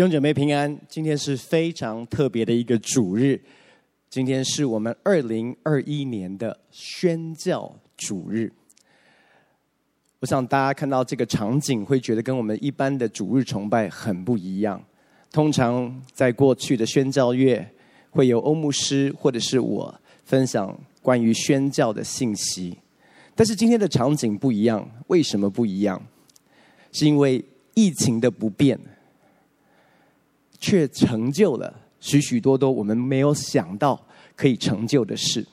[0.00, 3.38] 弟兄姐妹平安，今天是非常特别的一个主日，
[4.08, 8.50] 今天是我们二零二一年的宣教主日。
[10.20, 14.82] 我想大家看到这个场景，会觉得跟我们一般的主日崇拜很不一样。
[15.30, 17.70] 通常在过去的宣教月，
[18.08, 22.74] 会有欧牧师或者是我分享关于宣教的信息，
[23.34, 24.90] 但是今天的场景不一样。
[25.08, 26.02] 为什么不一样？
[26.90, 28.80] 是因为疫情的不变。
[30.60, 34.00] 却成就了许许多多我们没有想到
[34.36, 35.44] 可以成就的事。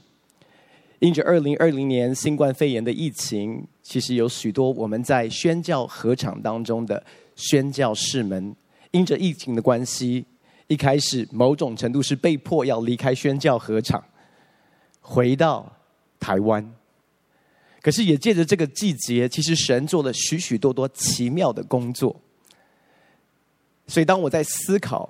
[0.99, 7.03] 因着二零二零年新冠肺炎的疫情，其实有许多我们在宣教合场当中的
[7.35, 8.55] 宣教士们，
[8.91, 10.25] 因着疫情的关系，
[10.66, 14.03] 一开始某种程度是被迫要离开宣教合场，
[14.99, 15.71] 回到
[16.19, 16.73] 台湾。
[17.80, 22.19] 可是也借着这个季节，其实神做了许许多多奇妙的工作。
[23.88, 25.09] 所以，当我在思考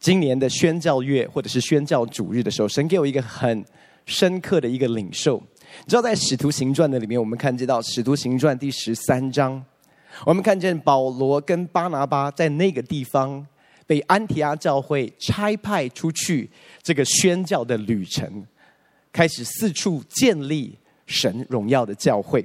[0.00, 3.64] 今年的宣教月或者是宣教主日的时候，神给我一个很
[4.06, 5.42] 深刻的一个领受。
[5.84, 9.62] 你知道，在《使徒行传》的里面，我们看见到《使徒行传》第十三章，
[10.24, 13.46] 我们看见保罗跟巴拿巴在那个地方
[13.86, 16.48] 被安提阿教会差派出去，
[16.82, 18.46] 这个宣教的旅程，
[19.12, 22.44] 开始四处建立神荣耀的教会。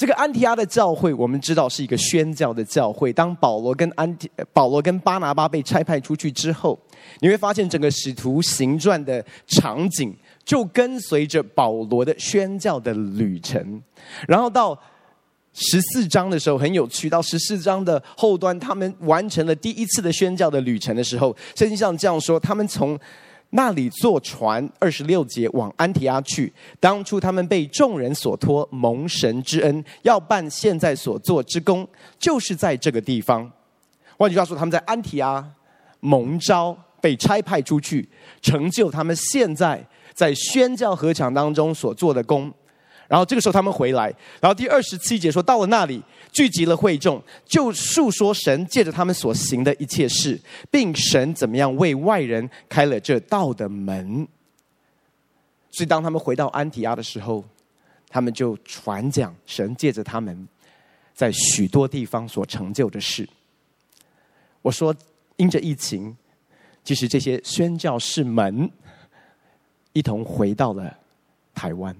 [0.00, 3.12] 这个安提阿的教会，我们知道是一个宣教的教会。
[3.12, 6.78] 当保罗跟安提保罗跟巴拿巴被差派出去之后，
[7.18, 13.82] 你会发现整个使徒行传的场景就跟随着保罗的宣教的旅程。
[14.26, 14.74] 然后到
[15.52, 22.98] 十四章的时候很有趣，到十四章的后端，他们完成了第一次的宣教的旅程的时候，圣经上这样说：他们从。
[23.50, 26.52] 那里坐船二十六节往安提阿去。
[26.78, 31.86] 当初他们被众人所托，蒙神之恩，要办现在所做之功，
[32.18, 33.50] 就是在这个地方。
[34.16, 35.44] 换句话说，他们在安提阿
[36.00, 38.08] 蒙召，被差派出去，
[38.40, 39.84] 成就他们现在
[40.14, 42.52] 在宣教合场当中所做的功。
[43.10, 46.00] 然后这个时候他们回来，然后第二十七节说，到了那里
[46.30, 50.40] 聚集了会众，就述说神借着他们所行的一切事，
[50.70, 54.28] 并神怎么样为外人开了这道的门。
[55.72, 57.44] 所以当他们回到安提阿的时候，
[58.08, 60.46] 他们就传讲神借着他们
[61.12, 63.28] 在许多地方所成就的事。
[64.62, 64.94] 我说，
[65.34, 66.16] 因着疫情，
[66.84, 68.70] 其实这些宣教士们
[69.94, 70.96] 一同回到了
[71.52, 71.92] 台湾。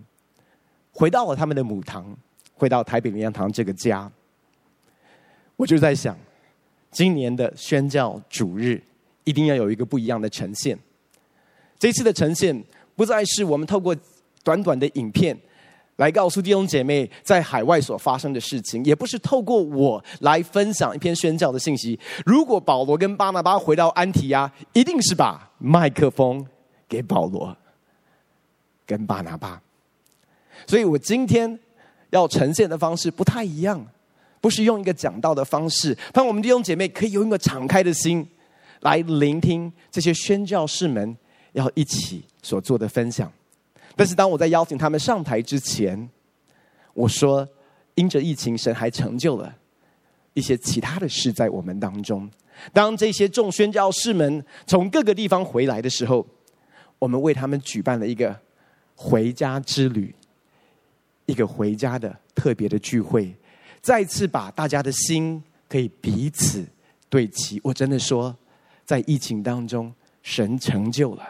[0.93, 2.05] 回到了他们的母堂，
[2.55, 4.11] 回到台北灵粮堂这个家，
[5.57, 6.17] 我就在想，
[6.91, 8.83] 今年的宣教主日
[9.25, 10.79] 一定要有一个不一样的呈现。
[11.79, 12.65] 这次的呈现
[12.95, 13.97] 不再是我们透过
[14.45, 15.39] 短短的影片
[15.97, 21.99] 来告诉弟兄姐妹在海外所发生的事情，也不是透过我来分享一篇宣教的信息。
[22.27, 26.47] 如果保罗跟巴拿巴回到安提亚，一定是把麦克风
[26.89, 27.57] 给保罗
[28.85, 29.63] 跟巴拿巴。
[30.67, 31.59] 所以我今天
[32.11, 33.85] 要呈现的方式不太一样，
[34.41, 38.27] 不是用一个讲道的方式，盼望我们弟兄姐妹可以用一个敞开的心
[38.81, 41.17] 来聆听这些宣教士们
[41.53, 43.31] 要一起所做的分享。
[43.97, 46.09] 但是当我在邀请他们上台之前，
[46.95, 47.47] 我说，
[47.97, 49.55] 因着疫情，神还成就了
[50.33, 52.31] 一些其他的事在我们当中。
[52.73, 56.27] 当这些众宣教士们从各个地方回来的时候，
[56.99, 58.35] 我们为他们举办了一个
[58.95, 60.15] 回家之旅。
[61.31, 63.35] 一个回家的特别的聚会，
[63.81, 66.67] 再次把大家的心可以彼此
[67.09, 67.61] 对齐。
[67.63, 68.37] 我真的说，
[68.85, 71.23] 在疫情当中，神成就了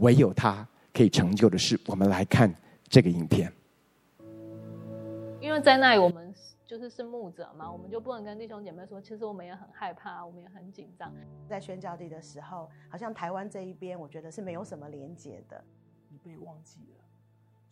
[0.00, 1.78] 唯有他可以成就的事。
[1.86, 2.52] 我们来看
[2.88, 3.52] 这个影片。
[5.40, 6.34] 因为在那里，我们
[6.66, 11.12] 就是是牧者嘛，我们就不能跟弟兄姐妹说，其实我们也很害怕，我们也很紧张。
[11.48, 15.62] 在宣教地的时候，好像台湾这一边，我觉得是没有什么连接的。
[16.08, 17.04] 你被忘记了。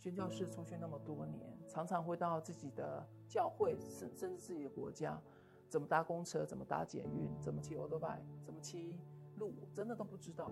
[0.04, 5.18] 宣教士出去那么多年，常常会到自己的教会，甚甚至自己的国家，
[5.66, 8.98] 怎么搭公车，怎么搭捷运，怎么骑欧多拜，怎么骑
[9.38, 10.50] 路，真的都不知道。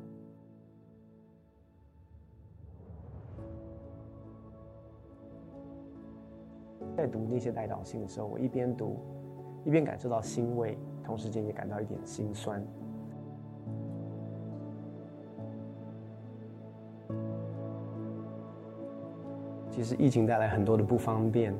[6.96, 9.00] 在读那些代祷信的时候，我一边读，
[9.66, 12.66] 一边感受到欣慰，同时间也感到一点心酸。
[19.82, 21.52] 其实疫情带来很多的不方便，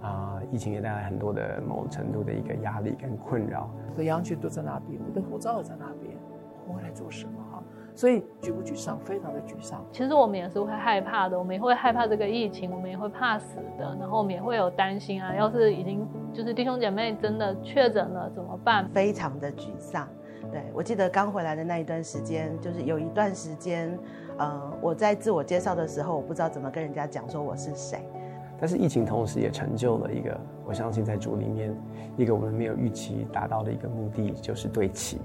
[0.00, 3.68] 啊，疫情也带来很多的某程度的一个压力跟困扰。
[3.92, 6.16] 我的羊群都在那边，我的护照也在那边，
[6.66, 7.34] 我来做什么？
[7.52, 7.62] 哈，
[7.94, 8.98] 所以沮不沮丧？
[9.04, 9.84] 非常的沮丧。
[9.92, 18.88] 其实我们也是会害怕的，我们也会害怕这个疫情，我们也会怕死的，然后我们也会有担心啊，要是已经就是弟兄姐妹真的确诊了怎么办？
[18.88, 20.08] 非常的沮丧。
[20.50, 23.98] 对，我记得刚回来的那一段时间，就是有一段时间，
[24.36, 28.00] 呃，我在自我介绍的时候，我不知道怎么跟人家讲说我是谁。
[28.58, 31.74] 但是疫情同时也成就了一个，我相信在主里面
[32.16, 35.20] 一个我们没有预期达到的一个目的，就是对齐。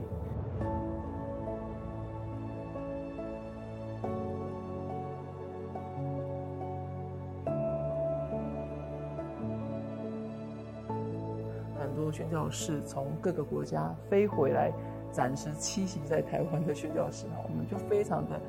[11.80, 14.72] 很多宣教士从各个国家飞回来。
[15.12, 18.40] 暂时栖息在台湾的宣教士，我们就非常的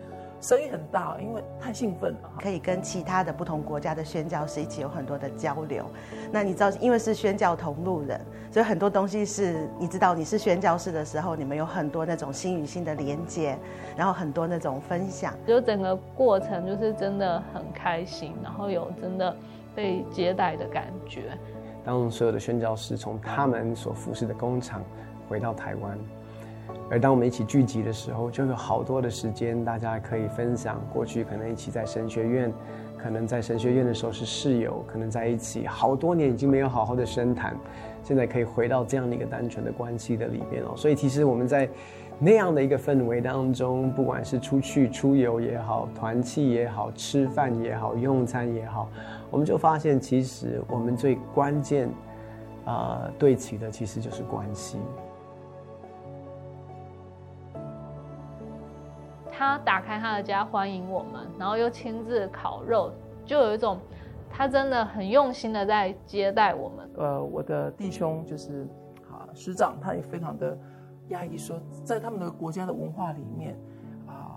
[0.40, 5.84] 声音很大，因为太兴奋了，可以跟其他的不同国家的宣教士一起有很多的交流。
[6.32, 8.18] 那你知道，因为是宣教同路人，
[8.50, 13.58] 所以很多东西是你知道，你是宣教士的时候，你们有很多那种心与心的连接，
[13.96, 19.36] 然后很多那种分享，就整个过程就是真的很开心，然后有真的
[19.74, 21.38] 被接待的感觉。
[21.84, 24.82] 当所有的宣教士从他们所服侍的工厂
[25.28, 25.98] 回到台湾。
[26.90, 32.52] 而当我们一起聚集的时候，就有好多的时间，大家可以分享过去可能一起在神学院，
[32.98, 37.56] 可能在神学院的时候是室友，可能在一起好多年已经没有好好的深谈，
[38.02, 40.74] 现在可以回到这样的一个单纯的关系的里边哦。
[40.76, 41.68] 所以其实我们在
[42.18, 48.90] 那样的一个氛围当中，不管是出去出游也好，团契也好，吃饭也好，用餐也好，
[49.30, 51.88] 我们就发现其实我们最关键
[52.64, 54.76] 啊、呃、对齐的其实就是关系。
[59.40, 62.92] 他打开他的家欢迎我们，然后又亲自烤肉，
[63.24, 63.80] 就有一种
[64.28, 66.90] 他真的很用心的在接待我们。
[66.98, 68.68] 呃，我的弟兄就是
[69.10, 70.58] 啊师长，他也非常的
[71.08, 73.58] 压抑，说在他们的国家的文化里面
[74.06, 74.36] 啊，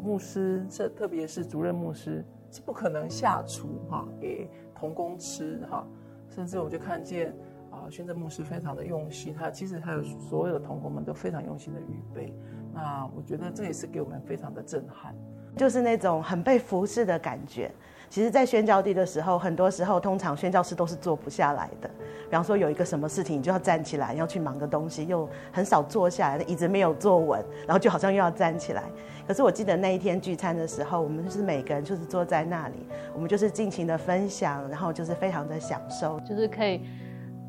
[0.00, 5.84] 牧师这特别是主任牧师是不可能下厨哈、啊、给童工吃哈、
[6.28, 7.34] 甚至我就看见
[7.72, 12.32] 啊宣政牧师非常的用心，他其实还有所有的同工们都非常用心的预备。
[12.80, 15.12] 那我觉得这也是给我们非常的震撼，
[15.56, 17.68] 就是那种很被服侍的感觉。
[18.08, 21.90] 其实，在宣教地的时候，很多时候通常宣教师都是坐不下来的。
[22.30, 28.84] 比方说，有一个什么事情，你就要站起来，要去忙个东西，又很少坐下来，椅子没有坐稳，然后就好像又要站起来。
[29.26, 36.80] 可是我记得那一天聚餐的时候，我们就是每个人就是坐在那里，我们就是尽情的分享，然后就是非常的享受，就是可以，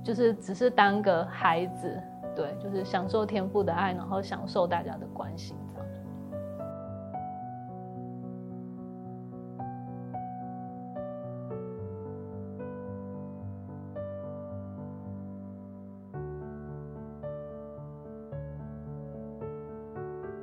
[0.04, 2.02] 就是只是当个孩子。
[2.40, 5.58] 对，就是享受天父的爱，然后享受大家的关心，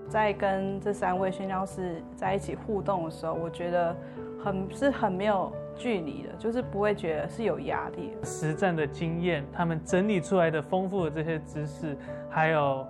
[0.07, 3.97] 在跟这三位宣教士在一起互动的时候，我觉得
[4.45, 5.51] 很是很没有。
[5.77, 8.13] 距离的，就是不会觉得是有压力。
[8.25, 11.97] 实战的经验，他们整理出来的丰富的这些知识，
[12.29, 12.87] 还有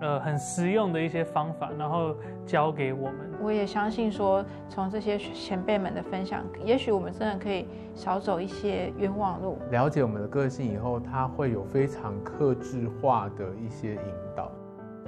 [0.00, 2.14] 呃很实用的一些方法，然后
[2.46, 3.28] 教给我们。
[3.40, 9.58] 我也相信说，从这些前辈们的分享，也许我们真的可以少走一些冤枉路。
[9.70, 14.47] 了解我们的个性以后，他会有非常克制化的一些引导。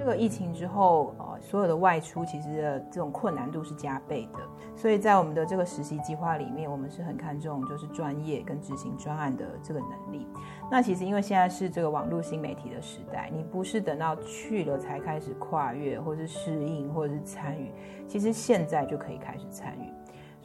[0.01, 4.39] 这个疫情之后，呃，所有的外出其实的这种困难度是加倍的，
[4.75, 10.27] 所以在我们的这个实习计划里面，我们是很看重就是专业跟执行专案的这个能力。
[10.71, 17.71] 那其实因为现在是这个网络新媒体的时代，你不是等到去了才开始跨越，或是适应，或者是参与，
[18.07, 19.90] 其实现在就可以开始参与。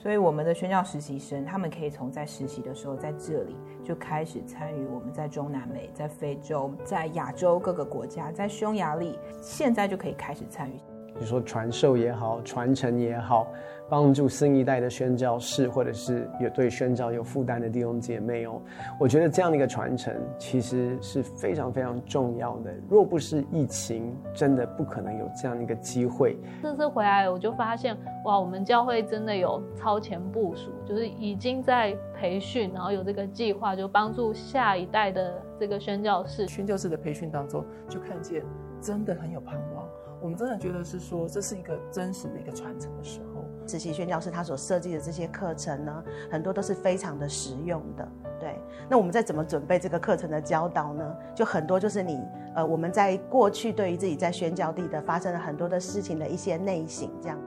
[0.07, 10.75] 所以我们的宣教实习生，他们可以从在实习的时候，在这里就开始参与我们在中南美、在非洲、在亚洲各个国家，在匈牙利，现在就可以开始参与。
[11.19, 13.49] 你说传授也好，传承也好。
[13.89, 18.61] 帮助新一代的宣教士，或者是有对宣教有负担的弟兄姐妹哦，
[18.99, 22.75] 我觉得这样的一个传承其实是非常非常重要的。
[22.89, 26.37] 若不是疫情，真的不可能有这样的一个机会。
[26.63, 36.47] 这次回来我就发现，哇，我们教会真的有超前部署，就是已经在培训，然后有这个计划，就帮助下一代的这个宣教士。
[36.49, 38.43] 宣教士的培训当中，就看见
[38.81, 39.87] 真的很有盼望。
[40.21, 43.36] 我们真的觉得是说，这是一个真实的一个传承的时候。
[43.67, 48.09] 慈禧宣教士他所设计的这些课程呢，很多都是非常的实用的。
[48.39, 48.55] 对，
[48.89, 51.17] 那我们在怎么准备这个课程的教导呢？
[51.35, 52.21] 就很多就是你
[52.55, 57.39] 呃，我们在过去对于自己在宣教地的发生了很多的事情的一些内省，这样。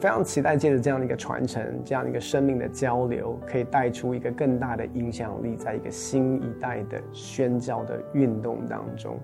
[0.00, 9.18] 非常期待借着这样的一个传承，这样一个生命的交流，可以带出一个更大的影响力，在一个新一代的宣教的运动当中。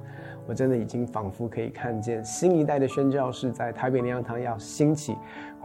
[0.46, 5.14] 我真的已经仿佛可以看见新一代的宣教士在台北灵粮堂要兴起，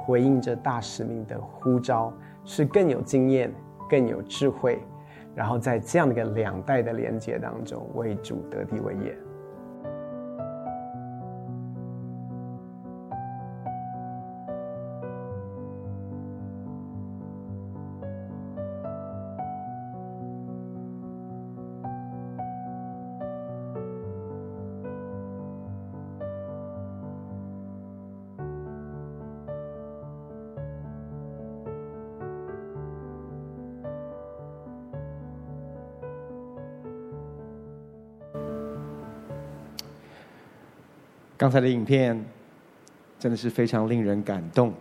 [0.06, 3.52] 回应着大使命的呼召，是更有经验、
[3.90, 4.80] 更有智慧，
[5.34, 9.18] 然后在这样的一个两代的连接当中，为主得地为业。
[41.46, 42.20] 刚才的影片
[43.20, 44.74] 真的是非常令人感动。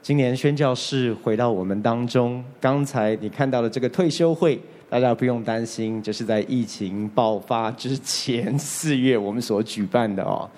[0.00, 4.58] 今年宣教士回到我们当中，刚才你看到的这个退休会，
[4.88, 10.48] 大家不用担心，这是在疫情爆发之前 四月我们所举办的哦。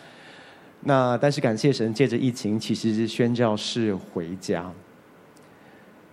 [0.83, 4.71] 那但是感谢神，借着疫情，其实是宣教士回家。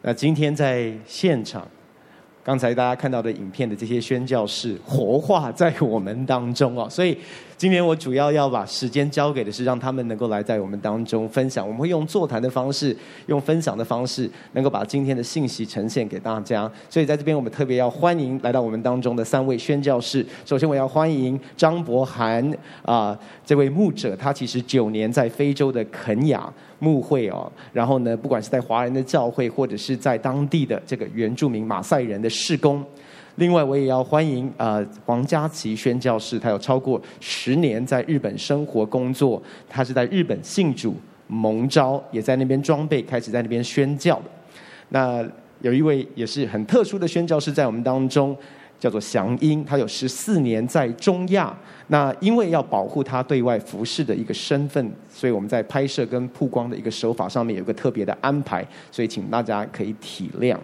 [0.01, 1.68] 那今天在现场。
[2.41, 7.15] 刚才大家看到的影片的这些宣教士活化在我们当中哦，所以
[7.59, 11.67] 今天我主要要把时间交给的是让他们能够来在我们当中分享。
[11.67, 16.71] 我们会用座谈的方式，用分享的方式，能够把今天的信息呈现给大家。
[16.89, 20.25] 所以在这边，我们特别要欢迎来到我们当中的三位宣教士。
[20.45, 22.49] 首先，我要欢迎张博涵
[22.83, 26.49] 啊、这位牧者，他其实九年在非洲的肯雅。
[26.81, 32.81] 牧会哦，然后呢，不管是在华人的教会，或者是在当地的这个原住民马赛人的事工。
[33.39, 40.93] 另外，我也要欢迎呃黄嘉琪宣教士，他有超过十年在日本生活工作，他是在日本信主
[41.27, 44.22] 蒙召，也在那边装备，开始在那边宣教。
[44.89, 45.25] 那
[45.62, 48.38] 有一位也是很特殊的宣教士在我们当中。
[48.79, 51.53] 叫做祥英，他有十四年在中亚。
[51.88, 60.55] 那因为要保护他对外服侍的一个身份，所以我们在拍摄跟曝光的一个手法上面有个特别的安排，所以请大家可以体谅。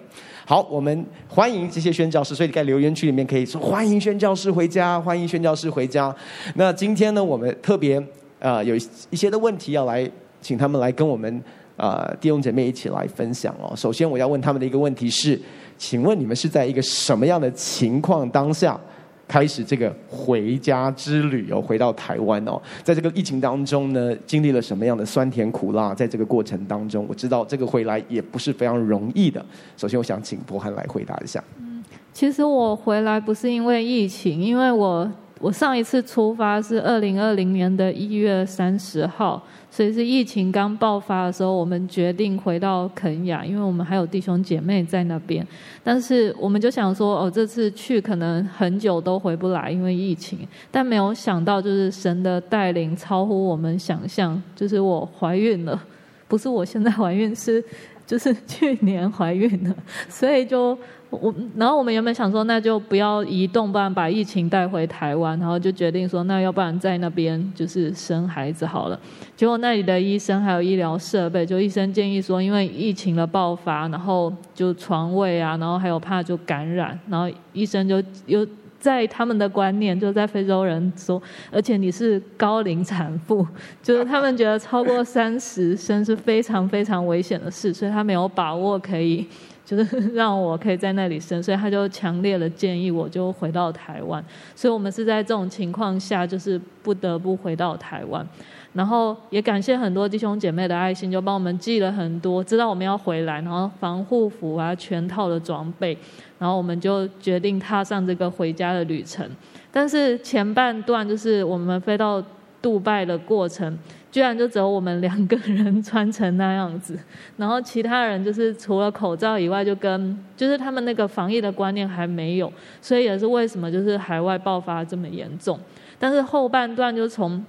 [0.47, 6.15] 好，我们欢迎这些宣教师，所以在留言区里面可以说欢迎宣教师回家，欢迎宣教师回家。
[6.53, 8.01] 那今天呢，我们特别
[8.37, 8.75] 呃有
[9.09, 10.07] 一些的问题要来
[10.41, 11.43] 请他们来跟我们
[11.77, 13.73] 呃弟兄姐妹一起来分享哦。
[13.75, 15.39] 首先我要问他们的一个问题是。
[15.77, 18.79] 请问你们是在一个什么样的情况当下
[19.27, 21.61] 开始这个回家之旅哦？
[21.61, 25.93] 回到台湾哦，在这个疫情当中呢，经历了什么样的酸甜苦辣？
[25.93, 29.43] 在这个过程当中，我知道这个回来也不是非常容易的。
[29.77, 31.43] 首先，我想请伯涵来回答一下。
[31.59, 39.43] 嗯，其实我回来不是因为疫情，因为我我上一次出发是二零二零年的一月三十号。
[39.75, 45.45] 所以是疫情刚爆发的时候，我们决定回到肯亚，因为我们还有弟兄姐妹在那边。
[45.83, 50.39] 但是我们就想说，哦，这次去可能很久都回不来，因为疫情。
[50.71, 55.83] 但没有想到，就是神的带领超乎我们想象，就是我怀孕了，
[56.29, 57.61] 不是我现在怀孕，是
[58.07, 59.75] 就是去年怀孕了，
[60.07, 60.77] 所以就。
[61.11, 68.99] 我然后我们原本想说，那就不要移动，不然把疫情带回台湾，然后就决定说，那要不然在那边就是生孩子好了。
[69.35, 78.45] 结果那里的医生还有医疗设备，就医生建议说，因为疫情的爆发，然后就床位啊，然后还有怕就感染，然后医生就又
[78.79, 81.21] 在他们的观念，就在非洲人说，
[81.51, 83.45] 而且你是高龄产妇，
[83.81, 89.25] 就是他们觉得超过三十生是非常非常危险的事，所以他没有把握可以。
[89.65, 94.23] 就是 让我可以在那里生，所以他就强烈的建议我就回到台湾，
[94.55, 98.25] 所以我们是在这种情况下，就是不得不回到台湾，
[98.73, 105.97] 然后也感谢很多弟兄姐妹的爱心，就帮我们寄了很多，知道我们要回来，然后防护服啊，全套的装备，
[106.37, 109.27] 然后我们就决定踏上这个回家的旅程。
[109.71, 112.23] 但是前半段就是我们飞到
[112.61, 113.77] 杜拜的过程。
[114.15, 116.97] 居然就只有我们两个人穿成那样子，
[117.35, 125.59] 然后其他人就是除了口罩以外，就跟就是他们那个防疫的观念还没有，所以也是为什么就是海外爆发这么严重。
[125.99, 127.43] 但是后半段就从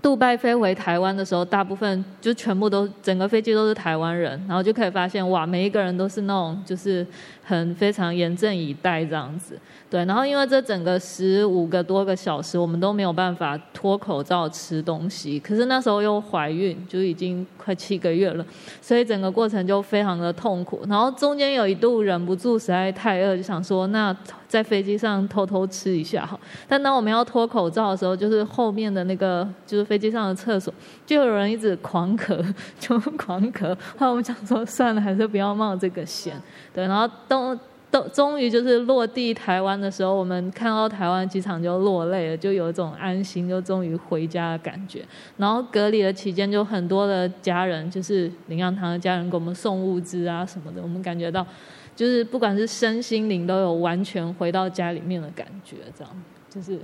[0.00, 7.04] 杜拜飞回台湾的时候，大部分就全部都整个飞机都是台湾人，然后就可以发现哇，每一个人都是那种就是
[7.48, 9.56] 很非常严阵以待这样子。
[9.88, 15.38] 对，然后因为这整个十五个多个小时，我们都没有办法脱口罩吃东西。
[15.38, 18.44] 可是那时候又怀孕，就已经快七个月了，
[18.82, 20.80] 所以整个过程就非常的痛苦。
[20.88, 24.14] 然后中间有一度忍不住，实在太饿，就想说那
[24.48, 26.38] 在飞机上偷偷吃一下好。
[26.66, 30.74] 但当我们要脱口罩的时候，就是后面的那个就是飞机上的厕所，
[31.06, 32.44] 就有人一直狂咳，
[32.80, 33.72] 就狂咳。
[33.96, 36.34] 后来我们想说算了，还是不要冒这个险。
[36.76, 37.58] 对，然后都。
[37.88, 45.04] 都终于就是落地台湾的时候，我们看到台湾机场就落泪了，就有一种安心，就终于回家的感觉。
[45.36, 51.46] 然后隔离的期间，就很多的家人，就是灵粮堂的家人给我们送物资啊什么的，我们感觉到，
[51.94, 56.12] 就是不管是身心灵都有完全回到家里面的感觉，这样
[56.50, 56.80] 就是。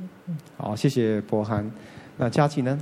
[0.57, 1.69] 好，谢谢博涵。
[2.17, 2.79] 那佳琪呢？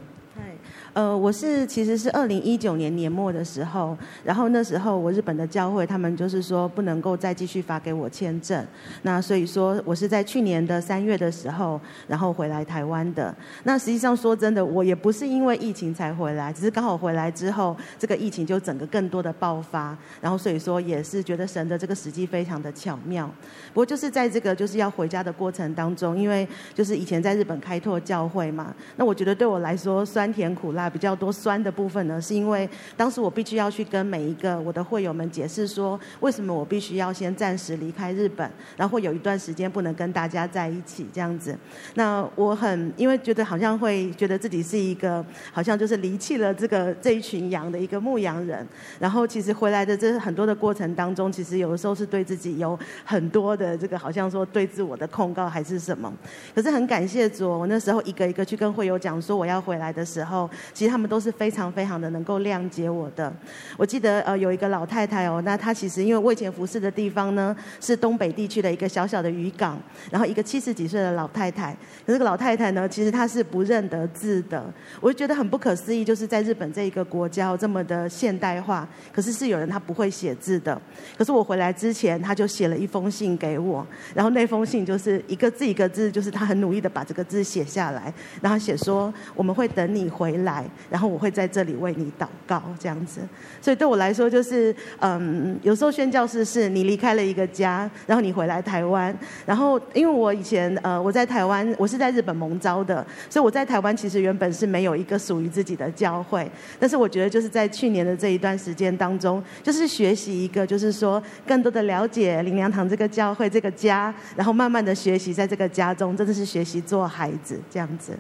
[0.93, 8.67] 呃，我是其实是二零一九年年末的时候，然后那时候我日本的教会他们就是说不能够再继续发给我签证，
[9.03, 13.33] 那所以说我是在去年的三月的时候，然后回来台湾的。
[13.63, 23.31] 那实际上说真的，我也不是因为疫情才回来，只是刚好回来之后，这个疫情就整个更多的爆发，然后所以说也是觉得神的这个时机非常的巧妙。
[23.73, 30.80] 不过就是在这个就是要回家的过程当中，因为就是以前在日本开拓教会嘛，那我觉得对我来说酸甜苦辣。
[30.81, 41.55] 啊，比较多酸的部分呢，是因为当时我必须要去跟每一个我的会友们解释说，为什么我必须要先暂时离开日本，然后会有一段时间不能跟大家在一起这样子。
[41.95, 45.23] 那我很因为觉得好像会觉得自己是一个
[45.53, 48.67] 好像就是离弃了这个这一群羊的一个牧羊人，
[48.99, 56.11] 然后其实回来的这很多的过程当中，其实有的时候是对自己有很多的这个好像说对自我的控告还是什么。
[56.55, 60.49] 可是很感谢主，我那时候一个一个去跟会友讲说我要回来的时候。
[60.73, 63.33] 其实他们都是非常非常的能够谅解我的。
[63.77, 69.79] 我记得呃有一个老太太哦，那她其实因为我以前服侍的地方呢是东北地区的一个小小的渔港，
[70.11, 71.73] 然后一个七十几岁的老太太，
[72.07, 74.65] 可是这个老太太呢其实她是不认得字的，
[75.01, 80.81] 我就觉得很不可思议，就是在日本这一个国家这么的现代化，可是是有人他不会写字的。
[81.19, 90.60] 可是我回来之前，他就写了一封信给我，然后那封信就是一个字一个字，就是他很努力的把这个字写下来，然后写说我们会等你回来。
[90.91, 93.21] 然后我会在这里为你祷告，这样子。
[93.61, 99.17] 所以对我来说，就是嗯，有时候宣教士是你离开了一个家，然后你回来台湾。
[99.47, 106.51] 然后因为我以前呃我在台湾，我是在日本蒙招的，所以我在台湾其实原本是没有一个属于自己的教会。
[106.79, 118.13] 但是我觉得就是在去年的这一段时间当中，就是学习一个，就是说更多的了解灵粮堂这个教会这个家，然后慢慢的学习在这个家中，真的是学习做孩子这样子。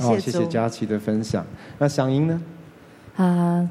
[0.00, 1.44] 好，谢谢佳琪的分享。
[1.78, 2.40] 那祥英呢？
[3.16, 3.68] 啊，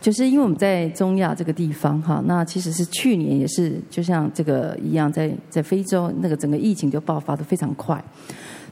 [0.00, 8.02] 就是因为我们在中亚这个地方哈，那其实是去年也是就像这个一样，在在非洲那个整个疫情就爆发的非常快。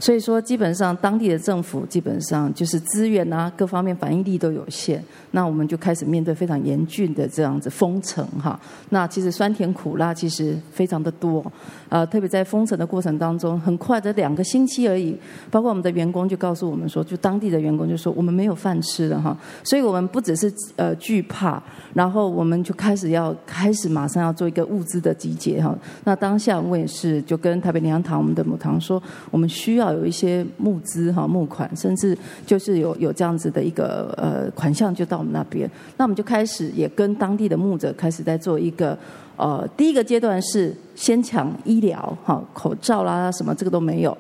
[0.03, 5.01] 所以说，基本上当地的政府基本上就是资源啊，各方面反应力都有限。
[5.31, 8.59] 那我们就开始面对非常严峻的这样子封城哈。
[8.89, 11.41] 那其实酸甜苦辣其实非常的多，
[11.89, 15.17] 呃，特别在封城的过程当中，很快的两个星期而已，
[15.53, 19.39] 包括我们的员工就告诉我们说，就当地的员工就说我们没有饭吃了哈。
[19.63, 21.63] 所以我们不只是呃惧怕，
[21.95, 25.73] 然后我们就开始要开始马上要做一个物资的集结哈。
[26.03, 29.92] 那当下我也是就跟台北粮堂我们的母堂说，我们需要。
[29.93, 38.97] 有一些募资哈募款，甚至就是有有这样子的一个呃款项就到我们那边，那我们就开始也跟当地的牧者开始在做一个
[39.37, 44.17] 呃第一个阶段是先抢医疗哈口罩啦什么这个都没有，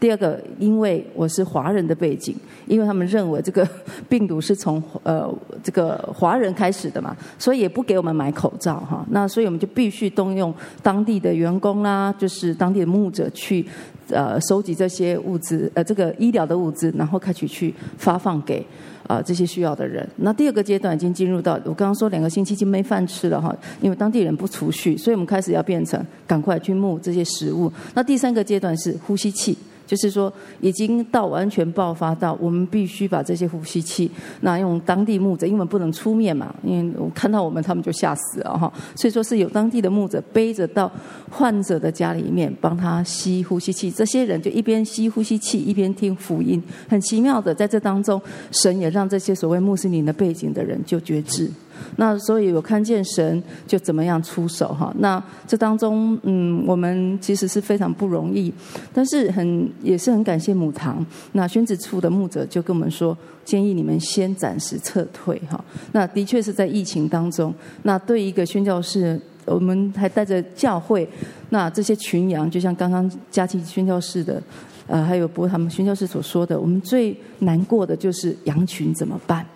[0.00, 2.34] 第二个因为我是华人的背景，
[2.66, 3.66] 因为他们认为这个
[4.08, 5.32] 病毒是从呃
[5.62, 13.64] 这个华人开始的嘛，所以也不给我们买口罩哈，那所以我们就必须动用当地的员工啦，就是当地的牧者去。
[14.08, 18.64] 呃，收集这些物资，呃，这个医疗的物资，然后开始去发放给
[19.06, 20.08] 啊、这些需要的人。
[20.16, 27.70] 那第二个阶段已经进入到，我刚刚说两个星期就没饭吃了哈，因为当地人不储蓄，所以我们开始要变成赶快去募这些食物。
[27.94, 29.56] 那第三个阶段是呼吸器。
[29.86, 38.72] 就是说，已经到完全爆发到，我们必须把这些呼吸器，那用当地牧者，因为不能出面嘛，因为我看到我们，他们就吓死了哈。
[38.94, 40.90] 所以说是有当地的牧者背着到
[41.30, 43.90] 患者的家里面，帮他吸呼吸器。
[43.90, 46.62] 这些人就一边吸呼吸器，一边听福音。
[46.88, 48.20] 很奇妙的，在这当中，
[48.50, 51.50] 神也让这些所谓穆斯林的背景的人就觉知。
[51.96, 54.92] 那所以我看见神就怎么样出手哈？
[54.98, 58.52] 那这当中，嗯，我们其实是非常不容易，
[58.92, 61.04] 但是很也是很感谢母堂。
[61.32, 65.62] 那宣旨处的牧者就跟我们说，建议你们先暂时撤退哈。
[65.92, 71.08] 那的确是在疫情当中，那对一个宣教士，我们还带着教会，
[71.50, 74.42] 那这些群羊，就像刚刚佳琪宣教士的，
[74.86, 79.46] 呃，还有博他们宣教士所说的，我们最难过的就是羊群怎么办？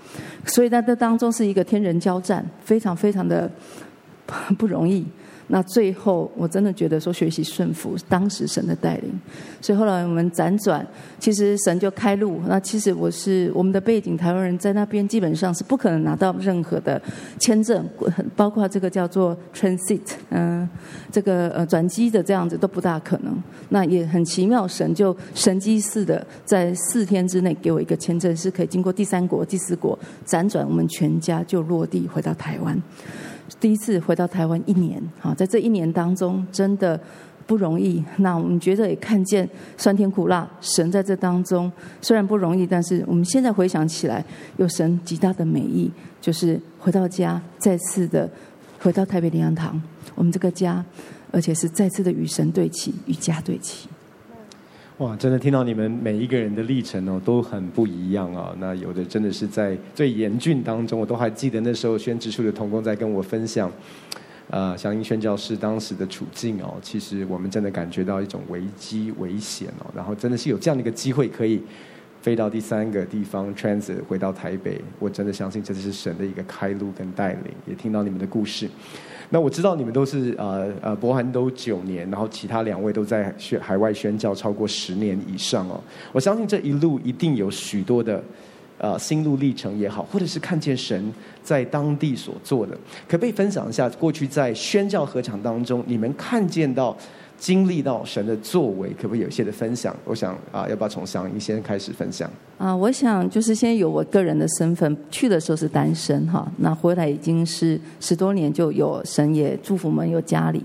[0.48, 3.50] 所以在这当中是一个天人交战，非常非常的
[4.58, 5.06] 不容易。
[5.48, 9.10] 那最后我真的觉得说学习顺服当时神的带领，
[9.60, 10.86] 所以后来我们辗转，
[11.18, 12.40] 其实神就开路。
[12.46, 17.00] 那其实我是我们的背景，台湾人在那边基本上是不可能拿到任何的
[17.38, 17.82] 签证，
[18.36, 20.70] 包括这个叫做 transit，嗯、呃，
[21.10, 23.34] 这个呃转机的这样子都不大可能。
[23.70, 32.78] 那也很奇妙，神就神机似的在四天之内给我一个签证，是可以经过第三国、第四国辗转，我们全家就落地回到台湾。
[33.60, 37.00] 第一次回到台湾一年，好，在这一年当中真的
[37.46, 38.04] 不容易。
[38.18, 44.24] 那我们觉得也看见酸甜苦辣，神在这当中虽然不容易，但是我们现在回想起来，
[44.58, 48.28] 有神极大的美意，就是回到家，再次的
[48.78, 49.80] 回到台北灵粮堂，
[50.14, 50.84] 我们这个家，
[51.32, 53.88] 而且是再次的与神对齐，与家对齐。
[54.98, 58.52] 哇，真的听到你们每一个人的历程哦，都很不一样啊。
[58.58, 63.70] 那有的真的是在最严峻当中，我都还记得那时候宣直处的同工在跟我分享，
[64.50, 66.74] 呃，祥英宣教师当时的处境哦。
[66.82, 71.62] 其实我们真的感觉到一种危机危险哦，然后真的是有这样的一个机会可以
[72.20, 77.52] 飞到第三个地方 transit 回到台北，我真的相信这是神的一个开路跟带领。
[77.68, 78.68] 也听到你们的故事。
[79.30, 85.80] 那我知道你们都是呃呃，柏涵都九年，然后其他两位都在宣海外宣教超过十年以上哦。
[86.12, 88.22] 我相信这一路一定有许多的
[88.78, 91.12] 呃心路历程也好，或者是看见神
[91.42, 92.72] 在当地所做的，
[93.06, 96.96] 可不可以分享一下过去在宣教合场当中，你们看见到？
[97.38, 99.94] 经历到神的作为，可不可以有一些的分享？
[100.04, 102.28] 我想啊，要不要从祥英先开始分享？
[102.58, 110.60] 啊，我想就是先有我个人的身份，去的时候是单身哈，那回来已经是十多年，就有神也祝福我们有家里。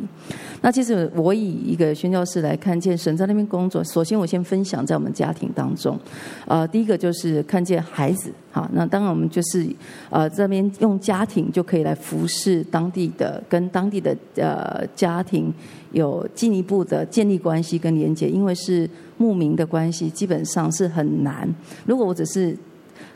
[0.62, 6.00] 那其实我以一个宣教士来看见神在那边工作，首先我先分享在我们家庭当中，
[6.48, 9.68] 呃，第一个就是看见孩子哈，那当然我们就是
[10.10, 15.54] 呃这边用家庭就可以来服侍当地的，跟当地的呃家庭。
[15.94, 21.48] 有进一步的建立关系跟连接，因为是牧民的关系，基本上是很难。
[21.86, 22.56] 如果我只是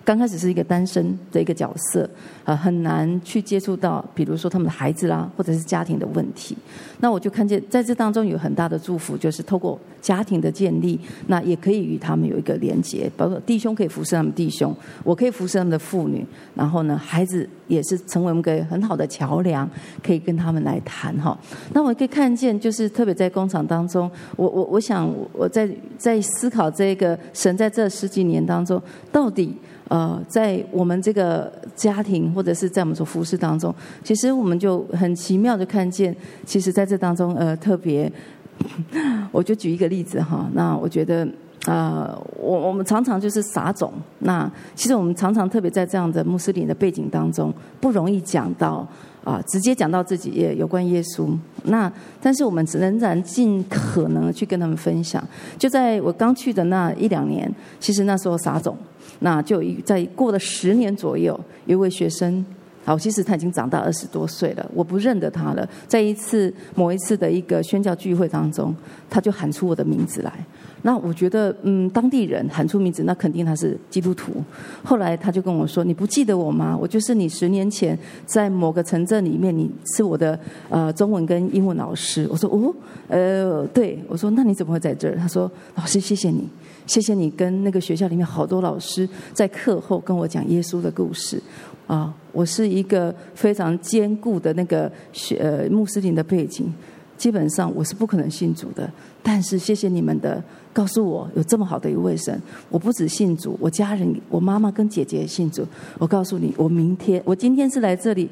[0.08, 2.10] 刚开始是一个单身的一个角色。
[2.46, 6.56] 呃，很难去接触到，比如说他们的孩子啦，或者是家庭的问题。
[7.02, 13.12] 那我就看见在这当中有很大的祝福，就是透过家庭的建立，那也可以与他们有一个连接。
[13.18, 16.26] 包括弟兄可以服侍他们弟兄，我可以服侍他们的妇女。
[16.56, 19.70] 然后呢，孩子也是成为我们个很好的桥梁，
[20.02, 21.38] 可以跟他们来谈哈。
[21.74, 29.54] 那我可以看见，就是特别在工厂当中，我我我想我在在思考这个神在这十几年当中到底。
[29.90, 33.74] 呃，在我们这个家庭或者是在我们所服侍当中，
[34.04, 38.12] 其实我们就很奇妙的看见，其实在这当中，呃，特别，
[39.32, 40.50] 我就举一个例子哈。
[40.54, 41.26] 那我觉得，
[41.66, 43.94] 呃，我我们常常就是撒种。
[44.20, 48.86] 那其实我们常常特别在这样的穆斯林的背景当中，不容易讲到
[49.24, 51.38] 啊、直接讲到自己也有关耶稣。
[51.64, 55.22] 那但是我们仍然尽可能去跟他们分享。
[55.58, 58.78] 就在我刚去的那一两年，其实那时候撒种。
[59.20, 62.46] 那就一在过了十年左右，有一位学生，
[62.86, 65.68] 好，其实他已经长大二十多岁了，我不认得他了。
[65.88, 68.76] 在一次某一次的一个宣教聚会当中，
[69.10, 70.32] 他就喊出我的名字来。
[70.84, 74.32] 那我觉得，嗯，当地人喊出名字，那肯定他是基督徒。
[74.84, 76.78] 后来他就跟我说：“你不记得我吗？
[76.80, 82.74] 我就是你十年前在某个城镇里面，你是我的呃中文跟英文老师。”我说：“哦，
[83.08, 86.48] 呃，对。”我说：“那你怎么会在这儿？”他说：“老师，谢谢你。”
[86.88, 91.38] 谢谢你跟那个学校里面好多老师在课后跟我讲耶稣的故事
[91.86, 92.14] 啊！
[92.32, 96.74] 我是一个非常坚固的那个学呃穆斯林的背景，
[97.18, 98.90] 基本上我是不可能信主的。
[99.22, 105.66] 但是谢谢你们的告诉我有这么好的一位神，我不止信主，我家人我妈妈跟姐姐也信主。
[105.98, 108.30] 我告诉你，我明天我今天是来这里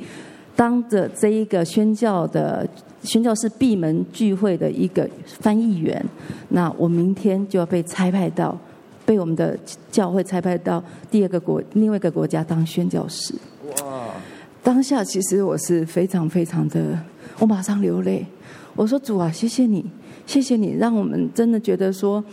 [0.55, 2.67] 当着这一个宣教的。
[3.03, 6.03] 宣教士闭门聚会的一个翻译员，
[6.49, 8.57] 那我明天就要被差派到，
[9.05, 9.55] 被我们的
[9.91, 13.35] 教会差派到第二个国另外一个国家当宣教士。
[13.83, 14.07] 哇！
[14.63, 16.99] 当下其实我是非常非常的，
[17.37, 18.25] 我马上流泪。
[18.75, 19.85] 我说主啊，谢谢你，
[20.25, 22.23] 谢谢你，让我们真的觉得说，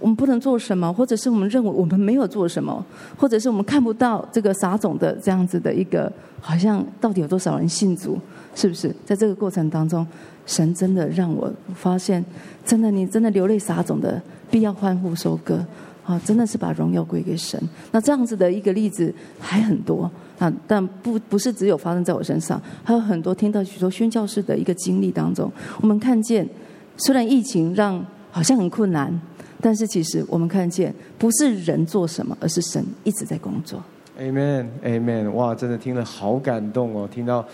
[0.00, 2.84] 我们不能做什么，或者是我们认为我们没有做什么，
[3.16, 8.18] 或者是我们看不到这个撒种的这样子的一个，好像到底有多少人信主。
[8.56, 10.06] 是不是在这个过程当中，
[10.46, 12.24] 神真的让我发现，
[12.64, 15.58] 真的你真的流泪撒种的，必要欢呼收割
[16.06, 16.20] 啊！
[16.24, 17.60] 真的是把荣耀归给神。
[17.90, 26.48] 那这样子的一个例子还很多啊，但不不是只有发生在我身上，还有很多听到许多宣教士的一个经历当中，我们看见，
[26.96, 29.20] 虽然疫情让好像很困难，
[29.60, 33.82] 但是其实我们看见不是人做什么，而是神一直在工作。
[34.18, 37.44] Amen，Amen，哇，真的听了好感动哦，听到。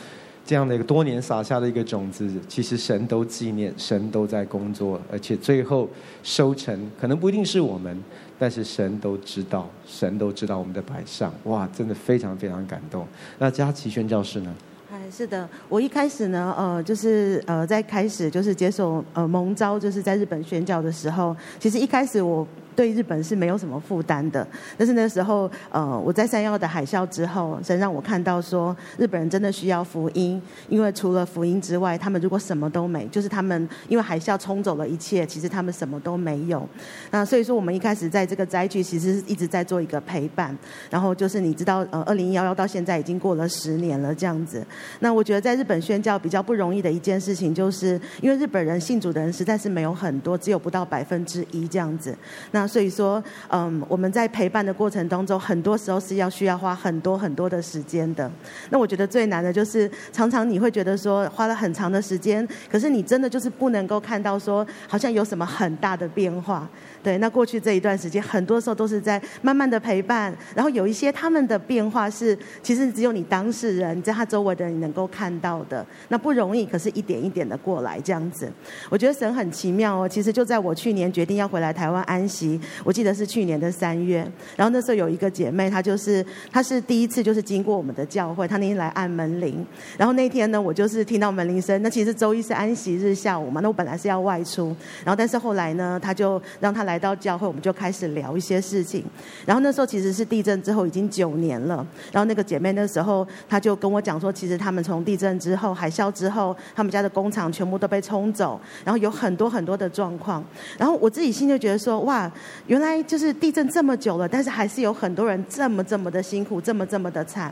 [0.42, 5.88] 这样的一个多年撒下的一个种子，其实神都纪念，神都在工作，而且最后
[6.24, 7.96] 收成可能不一定是我们，
[8.40, 13.06] 但是神都知道，神都知道我们的摆上，哇，真的非常非常感动。
[13.38, 14.54] 那佳琪宣教士呢？
[14.90, 22.46] 哎，是的，我一开始呢，呃，就是呃，在开始就是接受呃蒙招，就是在日本宣教的时候，其实一开始我。
[22.76, 24.46] 对日本是没有什么负担的，
[24.78, 36.66] 但是那时候，呃，我在三一的海啸之后，神让我看到说，日本人真的需要福音，因为除了福音之外，他们如果什么都没，就是他们因为海啸冲走了一切，其实他们什么都没有。
[37.10, 40.56] 那所以说，我们一开始在这个灾区，其实是一直在做一个陪伴。
[40.88, 44.64] 然后就是你知道，呃，二零一幺到现在已经过了十年了，这样子。
[45.00, 52.16] 那我觉得在日本宣教比较不容易的一件事情，就是因为日本人信主的人实在是没有很多，只有不到百分之一这样子。
[52.52, 58.30] 那所以说，嗯，我们在陪伴的过程当中，很多时候是要需要花很多很多的时间的。
[58.70, 66.68] 那我觉得最难的就是，常常你会觉得说花了很长的时间，可是你真的就是不能够看到说，好像有什么很大的变化。
[67.02, 78.52] 对，那过去这一段时间，很多时候都是在慢慢的陪伴，然后有一些他们的变化是，其实只有你当事人，你在他周围的人你能够看到的，那不容易，可是一点一点的过来这样子。
[78.90, 84.18] 我觉得神很奇妙哦，其实就在我去年决定要回来台湾安息，我记得是去年的三月，
[84.54, 96.89] 然后那时候有一个姐妹，她就是她是第一次就是经过我们的教会，她那天来按门铃，然后那天呢，我就是听到门铃声，那其实周一是安息日下午嘛，那我本来是要外出，然后但是后来呢，她就让她来。
[96.90, 99.04] 来到教会，我们就开始聊一些事情。
[99.46, 101.86] 然后那时候其实是地震之后已经九年了。
[102.10, 110.44] 然后那个姐妹那时候，她就跟我讲说，其实他们从地震之后、海啸之后，他们家的工厂全部都被冲走，然后有很多很多的状况。
[110.76, 112.30] 然后我自己心就觉得说，哇，
[112.66, 117.44] 原来就是地震这么久了，但是还是有很多人这么这么的辛苦，这么这么的惨。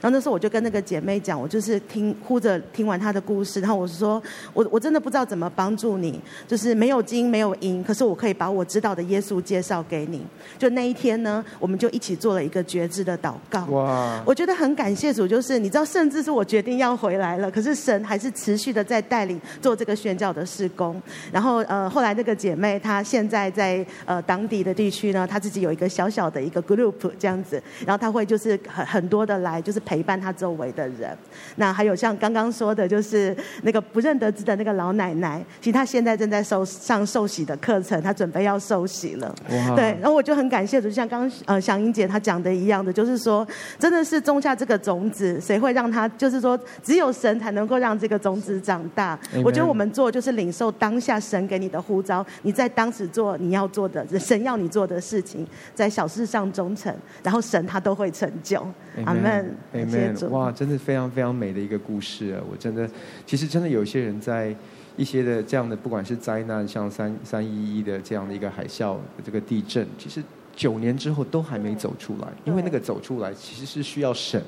[0.00, 10.22] 然后那时候我就跟那个姐妹讲，我就是听哭着听完她的故事，然后我说，我我真的不知道怎么帮助你，就是没有金没有银，可是我可以把我知道的耶稣介绍给你，
[10.58, 13.64] 就那一天呢，我们就一起做了一个觉知的祷告。
[13.70, 14.22] 哇！
[14.26, 21.00] 我觉得很感谢主，就是你知道，甚至是我决定要回来了，可是神还是持续的在带领做这个宣教的事工。
[21.32, 31.16] 然后呃，后来那个姐妹她现在在呃当地的地区呢，她自己有一个小小的一个 group 这样子，然后她会就是很很多的来，就是陪伴她周围的人。
[31.56, 38.73] 那还有像刚刚说的，就是那个不认得字的那个老奶奶，其实她现在正在受上受洗的课程，她准备要受。
[38.74, 39.32] 受洗了，
[39.76, 43.46] 对，然后我就很感谢，就像刚刚呃祥英姐她讲的一样的，就是说，
[43.78, 46.08] 真的是种下这个种子，谁会让他？
[46.08, 49.16] 就是说，只有神才能够让这个种子长大。
[49.44, 58.58] 我觉得我们做就是领受当下神给你的呼召，你在当时做你要做的，神要你做的事情，在小事上忠诚，然后神他都会成就。
[59.04, 60.30] 阿门，阿门。
[60.32, 62.42] 哇，真的非常非常美的一个故事啊！
[62.50, 62.90] 我真的，
[63.24, 64.52] 其实真的有些人在。
[64.96, 70.22] 一些的这样的，不管是灾难，像三三一一的这样的一个海啸，这个地震，其实
[70.54, 74.42] 九年之后都还没走出来，因为那个走出来其实是需要神，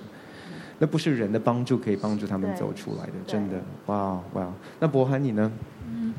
[0.79, 3.57] 那不是人的帮助可以帮助他们走出来的，真的，
[3.87, 4.53] 哇哇！
[4.81, 5.51] 那博涵你呢？
[5.89, 6.15] 嗯，